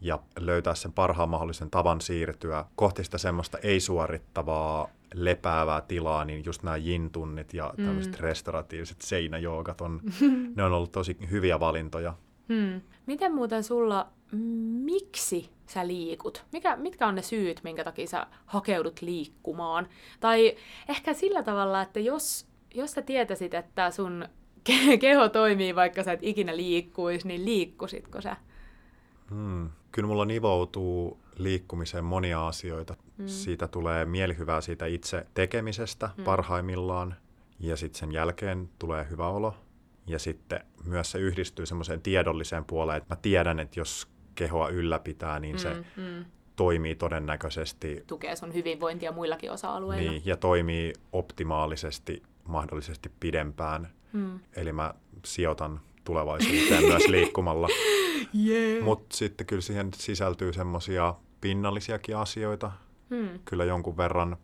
[0.00, 6.62] ja löytää sen parhaan mahdollisen tavan siirtyä kohti sitä semmoista ei-suorittavaa, lepäävää tilaa, niin just
[6.62, 8.20] nämä jin-tunnit ja tämmöiset mm.
[8.20, 10.00] restauratiiviset seinäjoogat on,
[10.56, 12.14] ne on ollut tosi hyviä valintoja.
[12.48, 12.80] Hmm.
[13.06, 14.08] Miten muuten sulla,
[14.84, 16.44] miksi sä liikut?
[16.52, 19.88] Mikä, mitkä on ne syyt, minkä takia sä hakeudut liikkumaan?
[20.20, 20.56] Tai
[20.88, 24.28] ehkä sillä tavalla, että jos, jos sä tietäisit, että sun
[25.00, 28.36] keho toimii, vaikka sä et ikinä liikkuisi, niin liikkusitko sä?
[29.30, 29.70] Hmm.
[29.92, 32.96] Kyllä mulla nivoutuu liikkumiseen monia asioita.
[33.18, 33.28] Hmm.
[33.28, 36.24] Siitä tulee mielihyvää siitä itse tekemisestä hmm.
[36.24, 37.16] parhaimmillaan,
[37.58, 39.54] ja sitten sen jälkeen tulee hyvä olo.
[40.06, 45.40] Ja sitten myös se yhdistyy semmoiseen tiedolliseen puoleen, että mä tiedän, että jos kehoa ylläpitää,
[45.40, 46.24] niin se mm, mm.
[46.56, 48.04] toimii todennäköisesti.
[48.06, 50.10] Tukee sun hyvinvointia muillakin osa-alueilla.
[50.10, 53.88] Niin, ja toimii optimaalisesti mahdollisesti pidempään.
[54.12, 54.40] Mm.
[54.56, 54.94] Eli mä
[55.24, 57.68] sijoitan tulevaisuuteen myös liikkumalla.
[58.46, 58.84] Yeah.
[58.84, 62.72] Mutta sitten kyllä siihen sisältyy semmoisia pinnallisiakin asioita.
[63.10, 63.28] Mm.
[63.44, 64.36] Kyllä jonkun verran.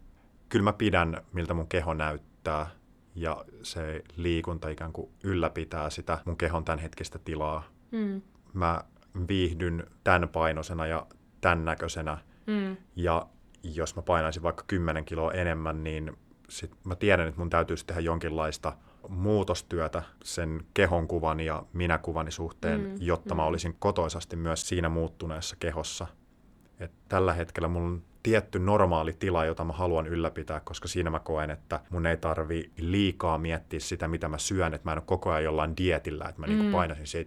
[0.48, 2.70] Kyllä mä pidän, miltä mun keho näyttää
[3.14, 7.64] ja se liikunta ikään kuin ylläpitää sitä mun kehon tämänhetkistä tilaa.
[7.90, 8.22] Mm.
[8.52, 8.84] Mä
[9.28, 11.06] viihdyn tämän painoisena ja
[11.40, 12.18] tämän näköisenä.
[12.46, 12.76] Mm.
[12.96, 13.26] Ja
[13.62, 16.16] jos mä painaisin vaikka 10 kiloa enemmän, niin
[16.48, 18.72] sit mä tiedän, että mun täytyisi tehdä jonkinlaista
[19.08, 22.94] muutostyötä sen kehonkuvan ja minäkuvani suhteen, mm.
[23.00, 23.36] jotta mm.
[23.36, 26.06] mä olisin kotoisasti myös siinä muuttuneessa kehossa.
[26.80, 31.50] Et tällä hetkellä mun tietty normaali tila, jota mä haluan ylläpitää, koska siinä mä koen,
[31.50, 35.30] että mun ei tarvi liikaa miettiä sitä, mitä mä syön, että mä en ole koko
[35.30, 36.66] ajan jollain dietillä, että mä niinku mm.
[36.66, 37.24] niin painasin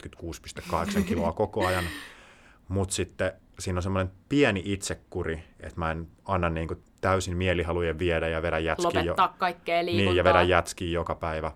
[1.00, 1.84] 76,8 kiloa koko ajan.
[2.68, 8.00] Mutta sitten siinä on semmoinen pieni itsekuri, että mä en anna niin kuin täysin mielihalujen
[8.00, 8.88] viedä ja vedä jätskiä.
[8.88, 10.06] Lopettaa jo- kaikkea liikuntaa.
[10.06, 11.52] Niin, ja vedä jätskiä joka päivä.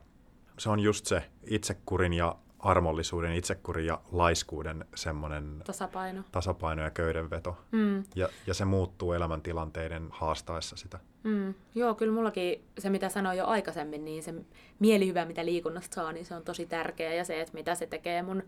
[0.57, 7.57] Se on just se itsekurin ja armollisuuden, itsekurin ja laiskuuden semmoinen tasapaino, tasapaino ja köydenveto.
[7.71, 8.03] Mm.
[8.15, 10.99] Ja, ja se muuttuu elämäntilanteiden haastaessa sitä.
[11.23, 11.53] Mm.
[11.75, 14.33] Joo, kyllä mullakin se, mitä sanoin jo aikaisemmin, niin se
[14.79, 17.13] mielihyvä, mitä liikunnasta saa, niin se on tosi tärkeä.
[17.13, 18.43] Ja se, että mitä se tekee mun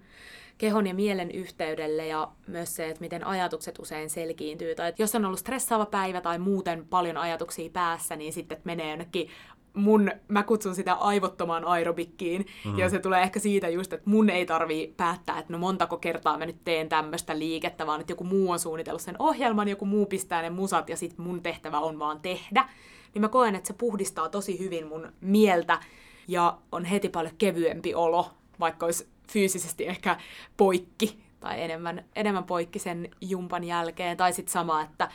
[0.58, 4.76] kehon ja mielen yhteydelle ja myös se, että miten ajatukset usein selkiintyy.
[4.76, 8.90] Tai että jos on ollut stressaava päivä tai muuten paljon ajatuksia päässä, niin sitten menee
[8.90, 9.30] jonnekin
[9.74, 12.80] mun, mä kutsun sitä aivottomaan aerobikkiin, mm-hmm.
[12.80, 16.38] ja se tulee ehkä siitä just, että mun ei tarvii päättää, että no montako kertaa
[16.38, 20.06] mä nyt teen tämmöistä liikettä, vaan että joku muu on suunnitellut sen ohjelman, joku muu
[20.06, 22.70] pistää ne musat, ja sitten mun tehtävä on vaan tehdä.
[23.14, 25.80] Niin mä koen, että se puhdistaa tosi hyvin mun mieltä,
[26.28, 28.30] ja on heti paljon kevyempi olo,
[28.60, 30.18] vaikka olisi fyysisesti ehkä
[30.58, 35.12] poikki, tai enemmän, enemmän poikki sen jumpan jälkeen, tai sitten sama, että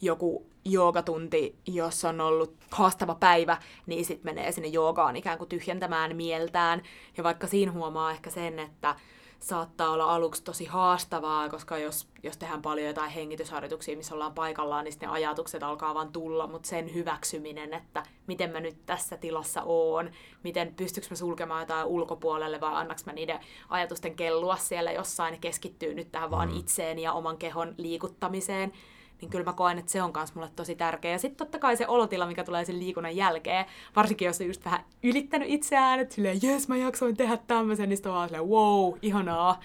[0.00, 6.16] joku joogatunti, jos on ollut haastava päivä, niin sitten menee sinne joogaan ikään kuin tyhjentämään
[6.16, 6.82] mieltään.
[7.16, 8.94] Ja vaikka siinä huomaa ehkä sen, että
[9.40, 14.84] saattaa olla aluksi tosi haastavaa, koska jos, jos tehdään paljon jotain hengitysharjoituksia, missä ollaan paikallaan,
[14.84, 19.62] niin ne ajatukset alkaa vaan tulla, mutta sen hyväksyminen, että miten mä nyt tässä tilassa
[19.62, 20.10] oon,
[20.42, 25.94] miten pystyykö mä sulkemaan jotain ulkopuolelle vai annaks mä niiden ajatusten kellua siellä jossain keskittyy
[25.94, 26.36] nyt tähän mm.
[26.36, 28.72] vaan itseen ja oman kehon liikuttamiseen,
[29.20, 31.10] niin kyllä mä koen, että se on myös mulle tosi tärkeä.
[31.12, 34.64] Ja sitten totta kai se olotila, mikä tulee sen liikunnan jälkeen, varsinkin jos on just
[34.64, 38.48] vähän ylittänyt itseään, että silleen, jes mä jaksoin tehdä tämmöisen, niin sitten on vaan silleen,
[38.48, 39.60] wow, ihanaa.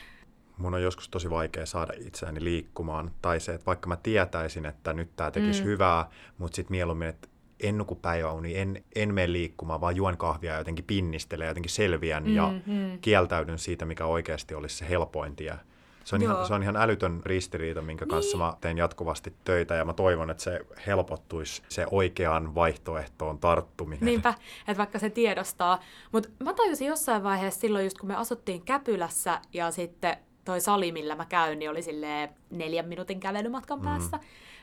[0.58, 3.12] Mun on joskus tosi vaikea saada itseäni liikkumaan.
[3.22, 5.66] Tai se, että vaikka mä tietäisin, että nyt tämä tekisi mm.
[5.66, 7.28] hyvää, mutta sitten mieluummin, että
[7.60, 12.24] en nuku päiväuni, en, en mene liikkumaan, vaan juon kahvia ja jotenkin pinnistelen, jotenkin selviän
[12.24, 12.54] mm, ja
[13.02, 15.60] kieltäydyn siitä, mikä oikeasti olisi se helpoin tie.
[16.06, 18.46] Se on, ihan, se on ihan älytön ristiriita, minkä kanssa niin.
[18.46, 24.06] mä teen jatkuvasti töitä ja mä toivon, että se helpottuisi se oikeaan vaihtoehtoon tarttuminen.
[24.06, 25.80] Niinpä, että vaikka se tiedostaa.
[26.12, 30.92] Mutta mä tajusin jossain vaiheessa silloin, just kun me asuttiin Käpylässä ja sitten toi sali,
[30.92, 33.84] millä mä käyn, niin oli silleen neljän minuutin kävelymatkan mm.
[33.84, 34.20] päässä.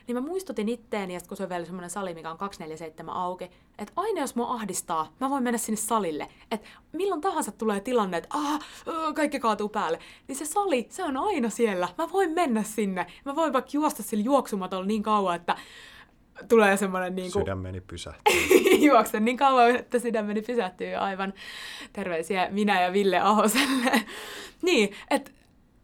[0.07, 3.43] Niin mä muistutin itteeni, että kun se on vielä semmoinen sali, mikä on 247 auki,
[3.77, 6.27] että aina jos mua ahdistaa, mä voin mennä sinne salille.
[6.51, 8.59] Että milloin tahansa tulee tilanne, että ah,
[9.15, 9.99] kaikki kaatuu päälle.
[10.27, 11.89] Niin se sali, se on aina siellä.
[11.97, 13.05] Mä voin mennä sinne.
[13.25, 15.55] Mä voin vaikka juosta sillä juoksumatolla niin kauan, että
[16.49, 17.41] tulee semmoinen niin kuin...
[17.43, 18.33] Sydämeni pysähtyy.
[18.87, 21.33] Juoksen niin kauan, että sydämeni pysähtyy aivan.
[21.93, 23.91] Terveisiä minä ja Ville Ahoselle.
[24.61, 25.31] niin, että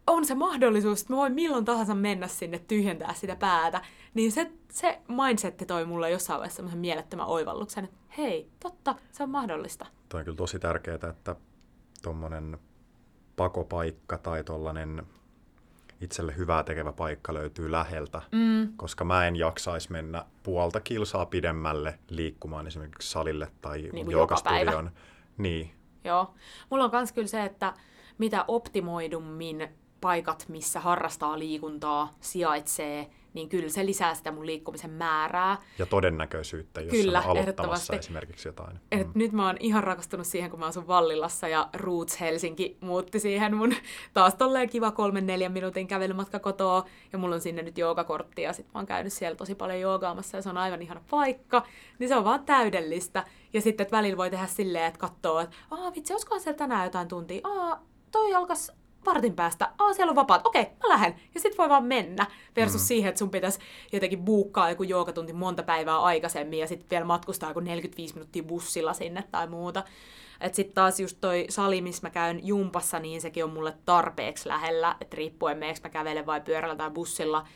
[0.10, 3.82] on se mahdollisuus, että mä voin milloin tahansa mennä sinne tyhjentää sitä päätä,
[4.14, 9.24] niin se, se mindsetti toi mulle jossain vaiheessa semmoisen mielettömän oivalluksen, että hei, totta, se
[9.24, 9.86] on mahdollista.
[10.10, 11.36] Toi on kyllä tosi tärkeää, että
[12.04, 12.58] tuommoinen
[13.36, 15.04] pakopaikka tai tuollainen
[16.02, 22.00] itselle hyvää tekevä paikka löytyy läheltä, Mm, koska mä en jaksaisi mennä puolta kilsaa pidemmälle
[22.10, 24.92] liikkumaan esimerkiksi salille tai Niin joogastudioon.
[25.38, 25.72] Niin,
[26.04, 26.34] joo.
[26.70, 27.74] Mulla on kans kyllä se, että
[28.18, 29.70] mitä optimoidummin
[30.02, 35.58] paikat, missä harrastaa liikuntaa, sijaitsee, niin kyllä se lisää sitä mun liikkumisen määrää.
[35.80, 38.80] ja todennäköisyyttä, jos Kyllä, on aloittamassa esimerkiksi jotain.
[38.92, 39.12] Et Mm.
[39.16, 43.56] nyt mä oon ihan rakastunut siihen, kun mä asun Vallilassa ja Roots Helsinki muutti siihen
[43.58, 43.74] mun
[44.14, 46.86] taas tolleen kiva kolmen neljän minuutin kävelymatka kotoa.
[47.14, 50.38] Ja mulla on sinne nyt joogakortti ja sit mä oon käynyt siellä tosi paljon joogaamassa
[50.38, 51.64] ja se on aivan ihana paikka.
[52.00, 53.24] Niin se on vaan täydellistä.
[53.54, 56.84] Ja sitten, että välillä voi tehdä silleen, että katsoo, että aa vitsi, olisikohan siellä tänään
[56.84, 57.42] jotain tuntia?
[57.44, 58.72] Aa, toi alkas
[59.06, 59.72] vartin päästä.
[59.78, 60.48] Aa, siellä on vapaat.
[60.48, 61.16] Okei, mä lähden.
[61.36, 62.26] Ja sit voi vaan mennä.
[62.56, 62.86] Versus mm.
[62.86, 63.60] siihen, että sun pitäisi
[63.94, 68.94] jotenkin buukkaa joku joogatunti monta päivää aikaisemmin ja sitten vielä matkustaa joku 45 minuuttia bussilla
[68.94, 69.84] sinne tai muuta.
[70.42, 74.48] Et sit taas just toi sali, missä mä käyn jumpassa, niin sekin on mulle tarpeeksi
[74.48, 74.96] lähellä.
[75.02, 77.48] Että riippuen meneekö mä kävelen vai pyörällä tai bussilla,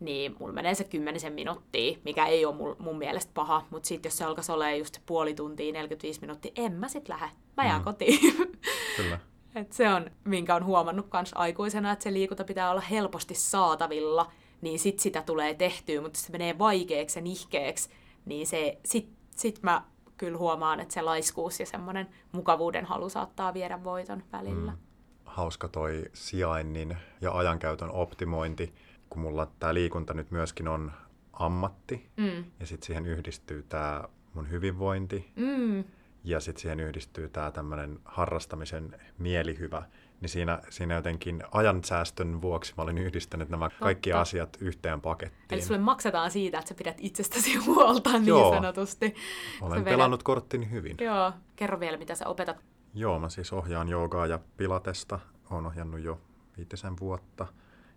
[0.00, 3.66] niin mulla menee se kymmenisen minuuttia, mikä ei ole mun, mun mielestä paha.
[3.70, 7.28] Mutta sitten jos se alkaisi olemaan just puoli tuntia, 45 minuuttia, en mä sit lähde.
[7.56, 7.84] Mä jään Mm.
[7.84, 8.20] kotiin.
[8.96, 9.18] Kyllä.
[9.54, 14.32] Et se on, minkä on huomannut kans aikuisena, että se liikunta pitää olla helposti saatavilla,
[14.60, 17.90] niin sit sitä tulee tehtyä, mutta se menee vaikeaksi ja nihkeeksi,
[18.24, 19.82] niin se, sit, sit mä
[20.16, 24.70] kyllä huomaan, että se laiskuus ja semmoinen mukavuuden halu saattaa viedä voiton välillä.
[24.72, 24.78] Mm.
[25.24, 28.74] Hauska toi sijainnin ja ajankäytön optimointi,
[29.10, 30.92] kun mulla tämä liikunta nyt myöskin on
[31.32, 32.44] ammatti, Mm.
[32.60, 35.84] ja sitten siihen yhdistyy tämä mun hyvinvointi, Mm.
[36.24, 39.82] Ja sitten siihen yhdistyy tämä tämmöinen harrastamisen mielihyvä,
[40.20, 44.20] niin siinä, siinä jotenkin ajansäästön vuoksi mä olin yhdistänyt nämä kaikki Totta.
[44.20, 45.46] asiat yhteen pakettiin.
[45.50, 48.54] Eli sulle maksetaan siitä, että sä pidät itsestäsi huolta niin Joo.
[48.54, 49.14] sanotusti.
[49.60, 50.96] Olen Sä vedät- pelannut korttini hyvin.
[51.00, 52.56] Joo, kerro vielä, mitä sä opetat.
[52.94, 55.18] Joo, mä siis ohjaan joogaa ja pilatesta.
[55.50, 56.20] Olen ohjannut jo
[56.56, 57.46] viitisen vuotta.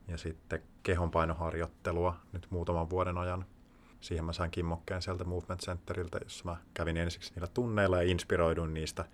[0.08, 3.46] Ja sitten kehonpainoharjoittelua nyt muutaman vuoden ajan.
[4.06, 8.74] Siihen mä sain kimmokkeen sieltä Movement Centeriltä, jossa mä kävin ensiksi niillä tunneilla ja inspiroiduin
[8.74, 9.06] niistä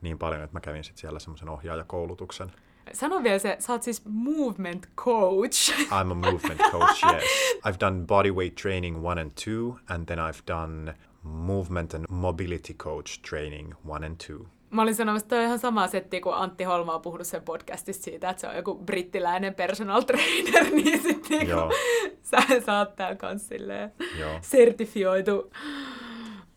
[0.00, 2.52] niin paljon, että mä kävin sitten siellä semmoisen ohjaajakoulutuksen.
[2.92, 5.72] Sano vielä se, sä oot siis movement coach.
[5.84, 7.24] I'm a movement coach, yes.
[7.68, 13.20] I've done bodyweight training one and two, and then I've done movement and mobility coach
[13.28, 14.46] training one and two.
[14.72, 17.42] Mä olin sanomassa, että toi on ihan sama setti, kun Antti Holma on puhunut sen
[17.42, 21.56] podcastissa siitä, että se on joku brittiläinen personal trainer, niin sitten niinku,
[22.30, 25.52] sä, sä oot täällä kans silleen Joo, sertifioitu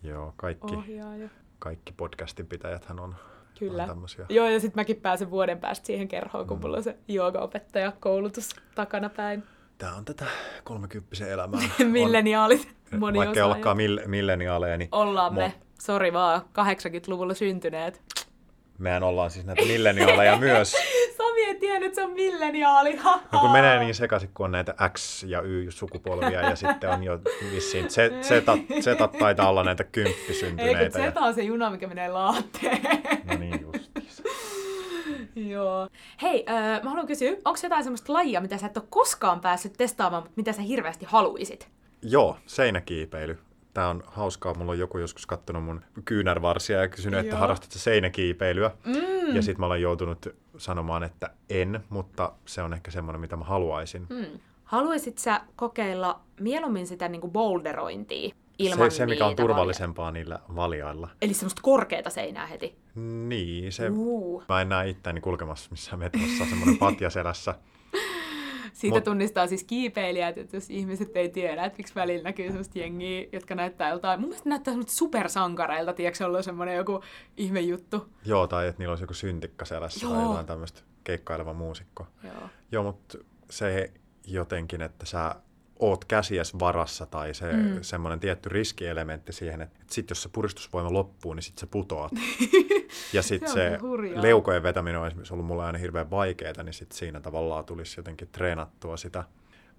[0.04, 1.30] joo kaikki, ohjaaja.
[1.60, 3.16] kaikki podcastin pitäjäthän on,
[3.60, 3.84] Kyllä.
[3.84, 4.26] on tämmöisiä.
[4.30, 6.48] Joo, ja sitten mäkin pääsen vuoden päästä siihen kerhoon, Mm.
[6.48, 9.44] kun mulla on se joogaopettaja koulutus takana päin.
[9.78, 10.26] Tämä on tätä
[10.64, 11.62] kolmekymppisen elämää.
[11.92, 15.54] Milleniaalit, on, moni vaikka ei olekaan mill- milleniaaleja, niin Ollaan Mo- me.
[15.82, 18.02] Sori vaan, 80-luvulla syntyneet.
[18.78, 20.72] mehän ollaan siis näitä milleniaaleja myös.
[21.18, 23.00] Sami ei tiennyt, että se on milleniaali.
[23.32, 27.20] No kun menee niin sekaisin, kun on näitä X- ja Y-sukupolvia ja sitten on jo
[27.52, 31.00] vissiin Z- Z- Z taitaa olla näitä kymppisyntyneitä.
[31.00, 31.06] Ja...
[31.06, 32.82] Zeta on se juna, mikä menee laatteen.
[33.32, 34.24] No niin justiinsa.
[35.36, 35.88] Joo.
[36.22, 39.74] Hei, öö, mä haluan kysyä, onko jotain semmoista lajia, mitä sä et ole koskaan päässyt
[39.74, 41.70] testaamaan, mutta mitä sä hirveästi haluisit?
[42.02, 43.38] Joo, seinäkiipeily.
[43.76, 44.54] Tämä on hauskaa.
[44.54, 47.40] Mulla on joku joskus kattonut mun kyynärvarsia ja kysynyt, että Joo.
[47.40, 48.72] harrastatko seinäkiipeilyä.
[48.86, 49.36] Mm.
[49.36, 53.46] Ja sitten mä olen joutunut sanomaan, että en, mutta se on ehkä semmoinen, mitä mä
[53.46, 54.08] haluaisin.
[54.10, 54.40] Mm.
[54.64, 61.08] Haluaisit sä kokeilla mieluummin sitä niinku boulderointia ilman se, se, mikä on turvallisempaa niillä valjailla.
[61.08, 61.18] Valja.
[61.22, 62.76] Eli semmoista korkeata seinää heti.
[63.28, 64.44] Niin, se, Uh.
[64.50, 67.56] mä en näe itseäni kulkemassa missään metrossa semmoinen patja selässä.
[68.86, 72.80] Siitä Mut- tunnistaa siis kiipeilijät, että jos ihmiset ei tiedä, että miksi välillä näkyy semmoista
[72.80, 77.02] jengiä, jotka näyttää joltain, mun mielestä näyttää semmoista supersankareilta, tiedätkö, se on semmoinen joku
[77.38, 78.10] ihme juttu.
[78.26, 80.30] Joo, tai että niillä olisi joku syntikka selässä tai Joo.
[80.30, 82.08] jotain tämmöistä keikkaileva muusikko.
[82.24, 82.50] Joo.
[82.72, 83.18] Joo, mutta
[83.50, 83.92] se
[84.28, 85.36] jotenkin, että sä
[85.80, 87.78] oot käsies varassa tai se mm.
[87.82, 92.12] semmoinen tietty riskielementti siihen, että sit jos se puristusvoima loppuu, niin sit sä putoat.
[93.14, 94.22] ja sit Se se, hurjaa.
[94.22, 98.28] leukojen vetäminen on esimerkiksi ollut mulle aina hirveän vaikeaa, niin sit siinä tavallaan tulisi jotenkin
[98.32, 99.24] treenattua sitä.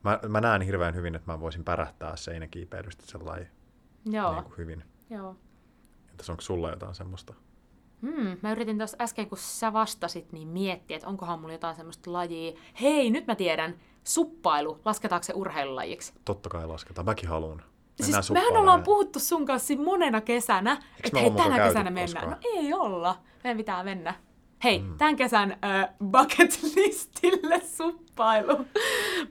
[0.04, 3.48] Mä, mä näen hirveän hyvin, että mä voisin pärähtää seinäkiipeilystä sellainen
[4.04, 4.32] Joo.
[4.32, 4.84] niin kuin hyvin.
[5.10, 5.36] Joo.
[6.10, 7.34] Entäs onko sulla jotain semmoista?
[8.02, 12.12] Hmm, mä yritin tuossa äsken, kun sä vastasit, niin miettiä, että onkohan mulla jotain semmoista
[12.12, 12.52] lajia.
[12.80, 13.74] Hei, nyt mä tiedän.
[14.04, 16.12] Suppailu, lasketaanko se urheilulajiksi?
[16.24, 17.04] Totta kai lasketaan.
[17.04, 17.62] Mäkin haluan.
[18.00, 22.28] Siis mehän ollaan puhuttu sun kanssa monena kesänä, että hei, tänä kesänä mennään.
[22.28, 22.30] koskaan?
[22.30, 23.18] No ei olla.
[23.44, 24.14] Meidän pitää mennä.
[24.64, 24.96] Hei, mm.
[24.98, 27.60] tämän kesän äh, bucket listille
[28.16, 28.66] Shoppailu.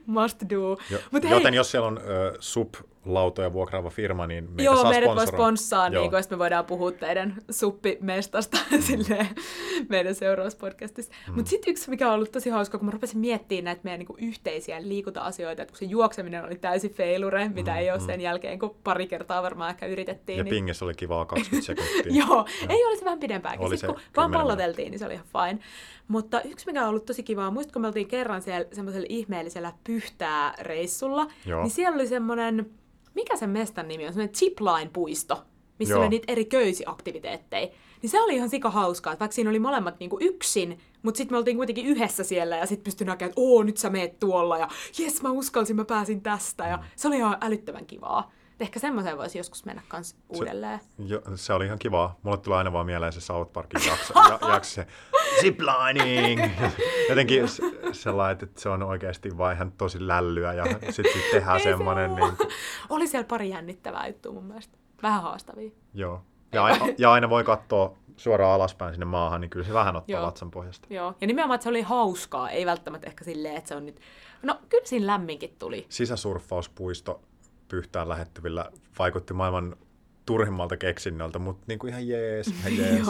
[0.06, 0.76] Must do.
[0.90, 4.90] Jo, Mut hei, joten jos siellä on ö, sub-lautoja vuokraava firma, niin meitä Joo, saa
[4.90, 8.82] meidät voi sponssaa, niin kun, me voidaan puhua teidän suppimestasta mm.
[8.88, 9.28] silleen,
[9.88, 11.12] meidän seuraavassa podcastissa.
[11.28, 11.34] Mm.
[11.34, 14.16] Mutta sitten yksi, mikä on ollut tosi hauska, kun mä rupesin miettimään näitä meidän niinku
[14.20, 18.06] yhteisiä liikunta-asioita, että kun se juokseminen oli täysin feilure, mitä Mm, ei ole mm.
[18.06, 20.38] sen jälkeen, kun pari kertaa varmaan ehkä yritettiin.
[20.38, 20.50] Ja niin...
[20.50, 22.24] pingissä oli kivaa 20 sekuntia.
[22.26, 23.66] Joo, ei olisi vähän pidempääkin.
[23.66, 25.58] Oli Sitten kun vaan 10 palloteltiin, niin se oli ihan fine.
[26.08, 30.54] Mutta yksi, mikä on ollut tosi kivaa, muistatko, me oltiin kerran siellä semmoisella ihmeellisellä pyhtää
[30.60, 31.62] reissulla, Joo.
[31.62, 32.70] niin siellä oli semmoinen,
[33.14, 35.42] mikä sen mestan nimi on, semmoinen zipline-puisto,
[35.78, 36.00] missä Joo.
[36.00, 37.68] oli niitä eri köysiaktiviteetteja.
[38.02, 41.34] Niin se oli ihan sika hauskaa, että vaikka siinä oli molemmat niinku yksin, mutta sitten
[41.34, 44.58] me oltiin kuitenkin yhdessä siellä ja sitten pystyi näkemään, että oo, nyt sä meet tuolla
[44.58, 48.32] ja jes, mä uskalsin, mä pääsin tästä ja se oli ihan älyttömän kivaa.
[48.60, 50.80] Ehkä semmoiseen voisi joskus mennä kans uudelleen.
[51.06, 52.18] Jo, se oli ihan kivaa.
[52.22, 54.86] Mulle tulee aina vaan mieleen se South Parkin jakso, ja, jakso se
[55.40, 56.40] ziplining.
[57.08, 61.60] Jotenkin se- sellainen, että se on oikeasti vaan ihan tosi lällyä ja sitten sit tehdään
[61.60, 62.16] se semmoinen, oo.
[62.16, 62.48] niin kuin,
[62.90, 64.78] Oli siellä pari jännittävää juttua mun mielestä.
[65.02, 65.70] Vähän haastavia.
[65.94, 66.22] joo.
[66.52, 70.16] Ja, aina, ja aina voi katsoa suoraan alaspäin sinne maahan, niin kyllä se vähän ottaa
[70.16, 70.26] Joo.
[70.26, 70.86] vatsan pohjasta.
[70.94, 71.14] Joo.
[71.20, 72.50] Ja nimenomaan, että se oli hauskaa.
[72.50, 74.00] Ei välttämättä ehkä silleen, että se on nyt...
[74.42, 75.86] No, kyllä siinä lämminkin tuli.
[75.88, 77.20] Sisäsurffauspuisto
[77.68, 79.76] Pyhtään lähettyvillä vaikutti maailman
[80.26, 83.06] turhimmalta keksinnöltä, mutta niin kuin ihan jees, ihan jees.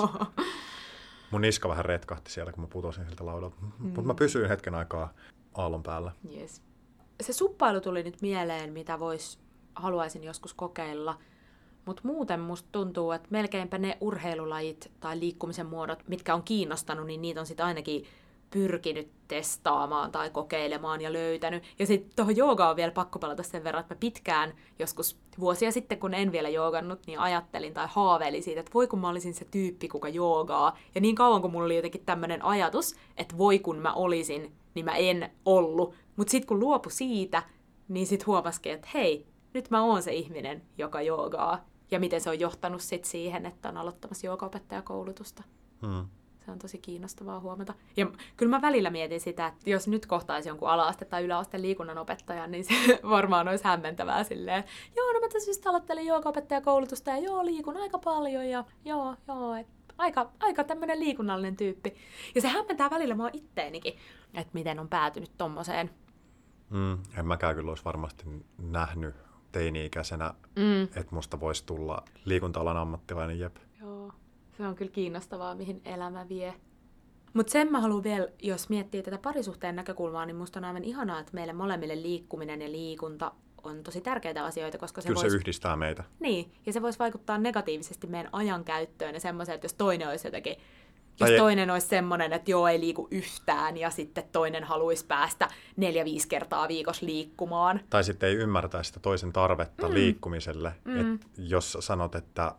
[1.31, 3.57] Mun niska vähän retkahti siellä, kun mä putosin siltä laudalta.
[3.61, 3.87] Mm.
[3.87, 5.13] Mutta mä pysyin hetken aikaa
[5.55, 6.13] aallon päällä.
[6.37, 6.63] Yes.
[7.23, 9.39] Se suppailu tuli nyt mieleen, mitä vois,
[9.75, 11.19] haluaisin joskus kokeilla.
[11.85, 17.23] Mutta muuten musta tuntuu, että melkeinpä ne urheilulajit tai liikkumisen muodot, mitkä on kiinnostanut, niin
[17.23, 18.05] niitä on sitten ainakin
[18.51, 21.63] pyrkinyt testaamaan tai kokeilemaan ja löytänyt.
[21.79, 25.73] Ja sitten tuohon joogaan on vielä pakko palata sen verran, että mä pitkään joskus vuosia
[25.73, 29.35] sitten, kun en vielä joogannut, niin ajattelin tai haaveilin siitä, että voi kun mä olisin
[29.35, 30.79] se tyyppi, kuka joogaa.
[30.95, 34.85] Ja niin kauan kun mulla oli jotenkin tämmöinen ajatus, että voi kun mä olisin, niin
[34.85, 35.95] mä en ollut.
[36.17, 37.43] Mutta sitten kun luopu siitä,
[37.89, 41.65] niin sitten huomasikin, että hei, nyt mä oon se ihminen, joka joogaa.
[41.91, 45.43] Ja miten se on johtanut sit siihen, että on aloittamassa joogaopettajakoulutusta.
[45.87, 46.07] Hmm.
[46.47, 47.75] Se on tosi kiinnostavaa huomata.
[47.97, 48.07] Ja
[48.37, 52.65] kyllä mä välillä mietin sitä, että jos nyt kohtaisi jonkun ala-aste- tai yläasteen liikunnanopettajan, niin
[52.69, 54.65] se varmaan olisi hämmentävää silleen,
[54.97, 59.55] joo, no mä tässä just aloittelin joogaopettajakoulutusta ja joo, liikun aika paljon ja joo, joo,
[59.55, 59.67] et
[59.99, 61.97] aika, aika tämmöinen liikunnallinen tyyppi.
[62.35, 63.95] Ja se hämmentää välillä mua itteenikin,
[64.35, 65.91] että miten on päätynyt tommoseen.
[66.71, 68.25] Mm, en mäkään kyllä olisi varmasti
[68.59, 69.15] nähnyt
[69.53, 70.83] teini-ikäisenä, Mm.
[70.83, 73.57] että musta voisi tulla liikunta-alan ammattilainen jep.
[74.57, 76.55] Se on kyllä kiinnostavaa, mihin elämä vie.
[77.35, 81.21] Mutta sen mä haluan vielä, jos miettii tätä parisuhteen näkökulmaa, niin musta on aivan ihanaa,
[81.21, 85.33] että meille molemmille liikkuminen ja liikunta on tosi tärkeitä asioita, koska se Kyllä vois...
[85.33, 86.05] se yhdistää meitä.
[86.21, 90.53] Niin, ja se voisi vaikuttaa negatiivisesti meidän ajankäyttöön ja semmoiseen, että jos toinen olisi jotenkin,
[90.53, 95.07] jos Tai ei- toinen olisi semmoinen, että joo, ei liiku yhtään, ja sitten toinen haluaisi
[95.07, 97.81] päästä neljä-viisi kertaa viikossa liikkumaan.
[97.91, 99.95] Tai sitten ei ymmärtää sitä toisen tarvetta mm.
[99.95, 100.73] liikkumiselle.
[100.85, 101.15] Mm.
[101.15, 102.55] Et jos sanot, että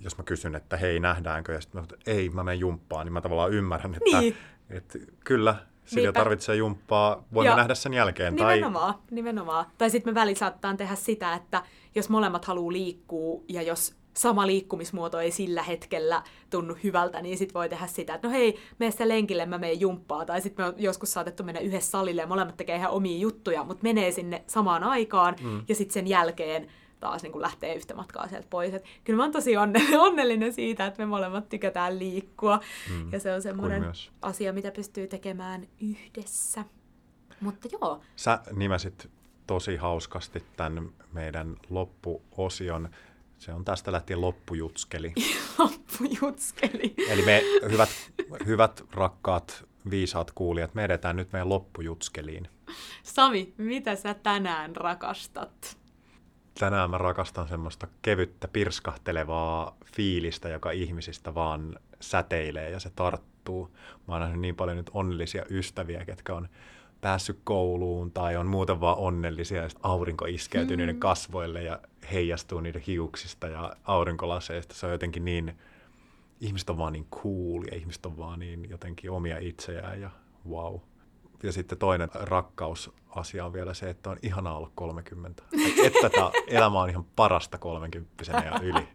[0.00, 3.06] jos mä kysyn, että hei, nähdäänkö, ja sitten mä sanon, että ei, mä menen jumppaan,
[3.06, 4.36] niin mä tavallaan ymmärrän, että, Niin.
[4.70, 6.20] että kyllä, sillä Niinpä.
[6.20, 8.36] tarvitsee jumppaa, voimme Ja nähdä sen jälkeen.
[8.36, 9.66] Tai, Nimenomaan, nimenomaan.
[9.78, 11.62] Tai sitten me väliin saattaa tehdä sitä, että
[11.94, 17.54] jos molemmat haluaa liikkua ja jos sama liikkumismuoto ei sillä hetkellä tunnu hyvältä, niin sit
[17.54, 20.24] voi tehdä sitä, että no hei, mene sitä lenkille, mä menen jumppaa.
[20.24, 23.64] Tai sitten me on joskus saatettu mennä yhdessä salille ja molemmat tekee ihan omia juttuja,
[23.64, 25.64] mutta menee sinne samaan aikaan mm.
[25.68, 26.68] ja sitten sen jälkeen
[27.00, 28.74] taas niin lähtee yhtä matkaa sieltä pois.
[28.74, 32.60] Et kyllä mä oon tosi onne- onnellinen siitä, että me molemmat tykätään liikkua.
[32.90, 33.12] Mm.
[33.12, 33.84] Ja se on semmoinen
[34.22, 36.64] asia, mitä pystyy tekemään yhdessä.
[37.40, 39.10] Mutta joo, Sä nimesit
[39.46, 42.88] tosi hauskasti tämän meidän loppuosion.
[43.38, 45.12] Se on tästä lähtien loppujutskeli.
[45.58, 46.94] loppujutskeli.
[47.08, 47.88] Eli me hyvät,
[48.46, 52.48] hyvät rakkaat, viisaat kuulijat, me edetään nyt meidän loppujutskeliin.
[53.02, 55.78] Sami, mitä sä tänään rakastat?
[56.58, 63.70] Tänään mä rakastan semmoista kevyttä, pirskahtelevaa fiilistä, joka ihmisistä vaan säteilee ja se tarttuu.
[64.08, 66.48] Mä oon nähnyt niin paljon nyt onnellisia ystäviä, ketkä on
[67.00, 70.78] päässyt kouluun tai on muuten vaan onnellisia ja aurinko iskeytyy mm.
[70.78, 71.80] niiden kasvoille ja
[72.12, 74.74] heijastuu niiden hiuksista ja aurinkolaseista.
[74.74, 75.58] Se on jotenkin niin,
[76.40, 80.10] ihmiset on vaan niin cool ja ihmiset on vaan niin jotenkin omia itseään ja
[80.50, 80.74] wow.
[81.42, 85.42] Ja sitten toinen rakkausasia on vielä se, että on ihanaa olla 30.
[85.64, 88.88] Ai Että tämä elämä on ihan parasta 30 ja yli.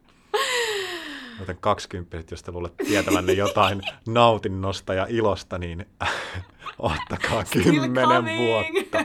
[1.39, 5.85] Joten 20 jos te luulette tietävänne jotain nautinnosta ja ilosta, niin
[6.79, 8.97] ottakaa kymmenen vuotta.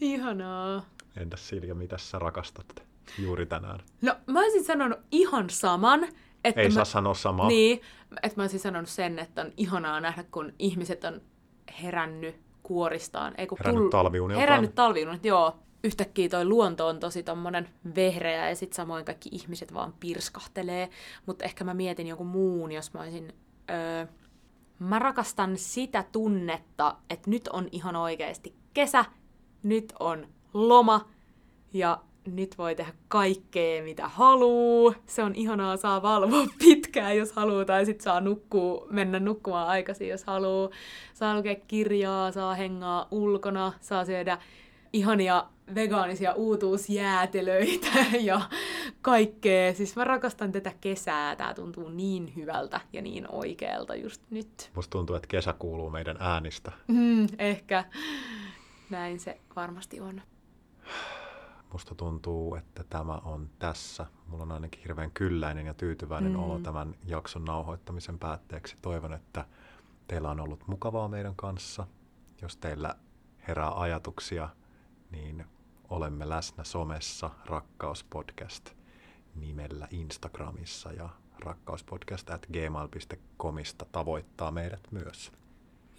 [0.00, 0.86] Ihanaa.
[1.16, 2.82] Entäs Silja, mitä sä rakastatte
[3.18, 3.80] juuri tänään?
[4.02, 6.08] No, mä olisin sanonut ihan saman.
[6.44, 6.74] Että Ei mä...
[6.74, 7.48] saa sanoa samaa.
[7.48, 7.80] Niin,
[8.22, 11.20] että mä olisin sanonut sen, että on ihanaa nähdä, kun ihmiset on
[11.82, 13.34] herännyt kuoristaan.
[13.38, 14.40] Ei, kun Herännyt talviuniltaan.
[14.40, 15.56] Herännyt talviuniltaan, joo.
[15.84, 20.90] Yhtäkkiä toi luonto on tosi tommonen vehreä ja sit samoin kaikki ihmiset vaan pirskahtelee.
[21.26, 23.32] Mutta ehkä mä mietin joku muun, jos mä olisin...
[23.70, 24.06] Öö,
[24.78, 29.04] mä rakastan sitä tunnetta, että nyt on ihan oikeasti kesä,
[29.62, 31.08] nyt on loma
[31.72, 34.94] ja nyt voi tehdä kaikkea, mitä haluu.
[35.06, 40.08] Se on ihanaa, saa valvoa pitkään, jos haluaa, tai sitten saa nukkua, mennä nukkumaan aikaisin,
[40.08, 40.70] jos haluaa.
[41.14, 44.38] Saa lukea kirjaa, saa hengaa ulkona, saa syödä
[44.92, 47.88] ihania vegaanisia uutuusjäätelöitä
[48.20, 48.40] ja
[49.02, 49.74] kaikkea.
[49.74, 51.36] Siis mä rakastan tätä kesää.
[51.36, 54.70] Tää tuntuu niin hyvältä ja niin oikealta just nyt.
[54.74, 56.72] Musta tuntuu, että kesä kuuluu meidän äänistä.
[56.88, 57.84] Mm, ehkä.
[58.90, 60.22] Näin se varmasti on.
[61.72, 64.06] Musta tuntuu, että tämä on tässä.
[64.26, 66.38] Mulla on ainakin hirveän kylläinen ja tyytyväinen mm.
[66.38, 68.76] olo tämän jakson nauhoittamisen päätteeksi.
[68.82, 69.44] Toivon, että
[70.08, 71.86] teillä on ollut mukavaa meidän kanssa.
[72.42, 72.94] Jos teillä
[73.48, 74.48] herää ajatuksia,
[75.10, 75.44] niin
[75.88, 78.70] olemme läsnä somessa Rakkauspodcast
[79.34, 81.08] nimellä Instagramissa ja
[81.38, 85.32] rakkauspodcast at gmail.comista tavoittaa meidät myös.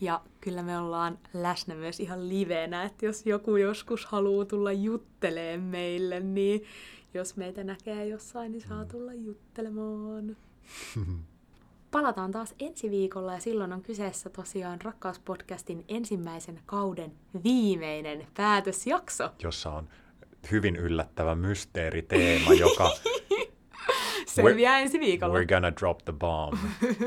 [0.02, 5.62] Ja kyllä me ollaan läsnä myös ihan livenä, että jos joku joskus haluaa tulla jutteleen
[5.62, 6.64] meille, niin
[7.14, 8.88] jos meitä näkee jossain, niin saa mm.
[8.88, 10.38] tulla juttelemaan.
[11.92, 17.12] Palataan taas ensi viikolla ja silloin on kyseessä tosiaan Rakkauspodcastin ensimmäisen kauden
[17.44, 19.30] viimeinen päätösjakso.
[19.44, 19.88] Jossa on
[20.52, 22.92] hyvin yllättävä mysteeriteema, joka...
[24.28, 25.40] Selviää ensi viikolla.
[25.40, 26.58] We're gonna drop the bomb.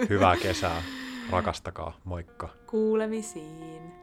[0.09, 0.83] Hyvää kesää.
[1.31, 1.93] Rakastakaa.
[2.05, 2.49] Moikka.
[2.67, 4.00] Kuulemisiin.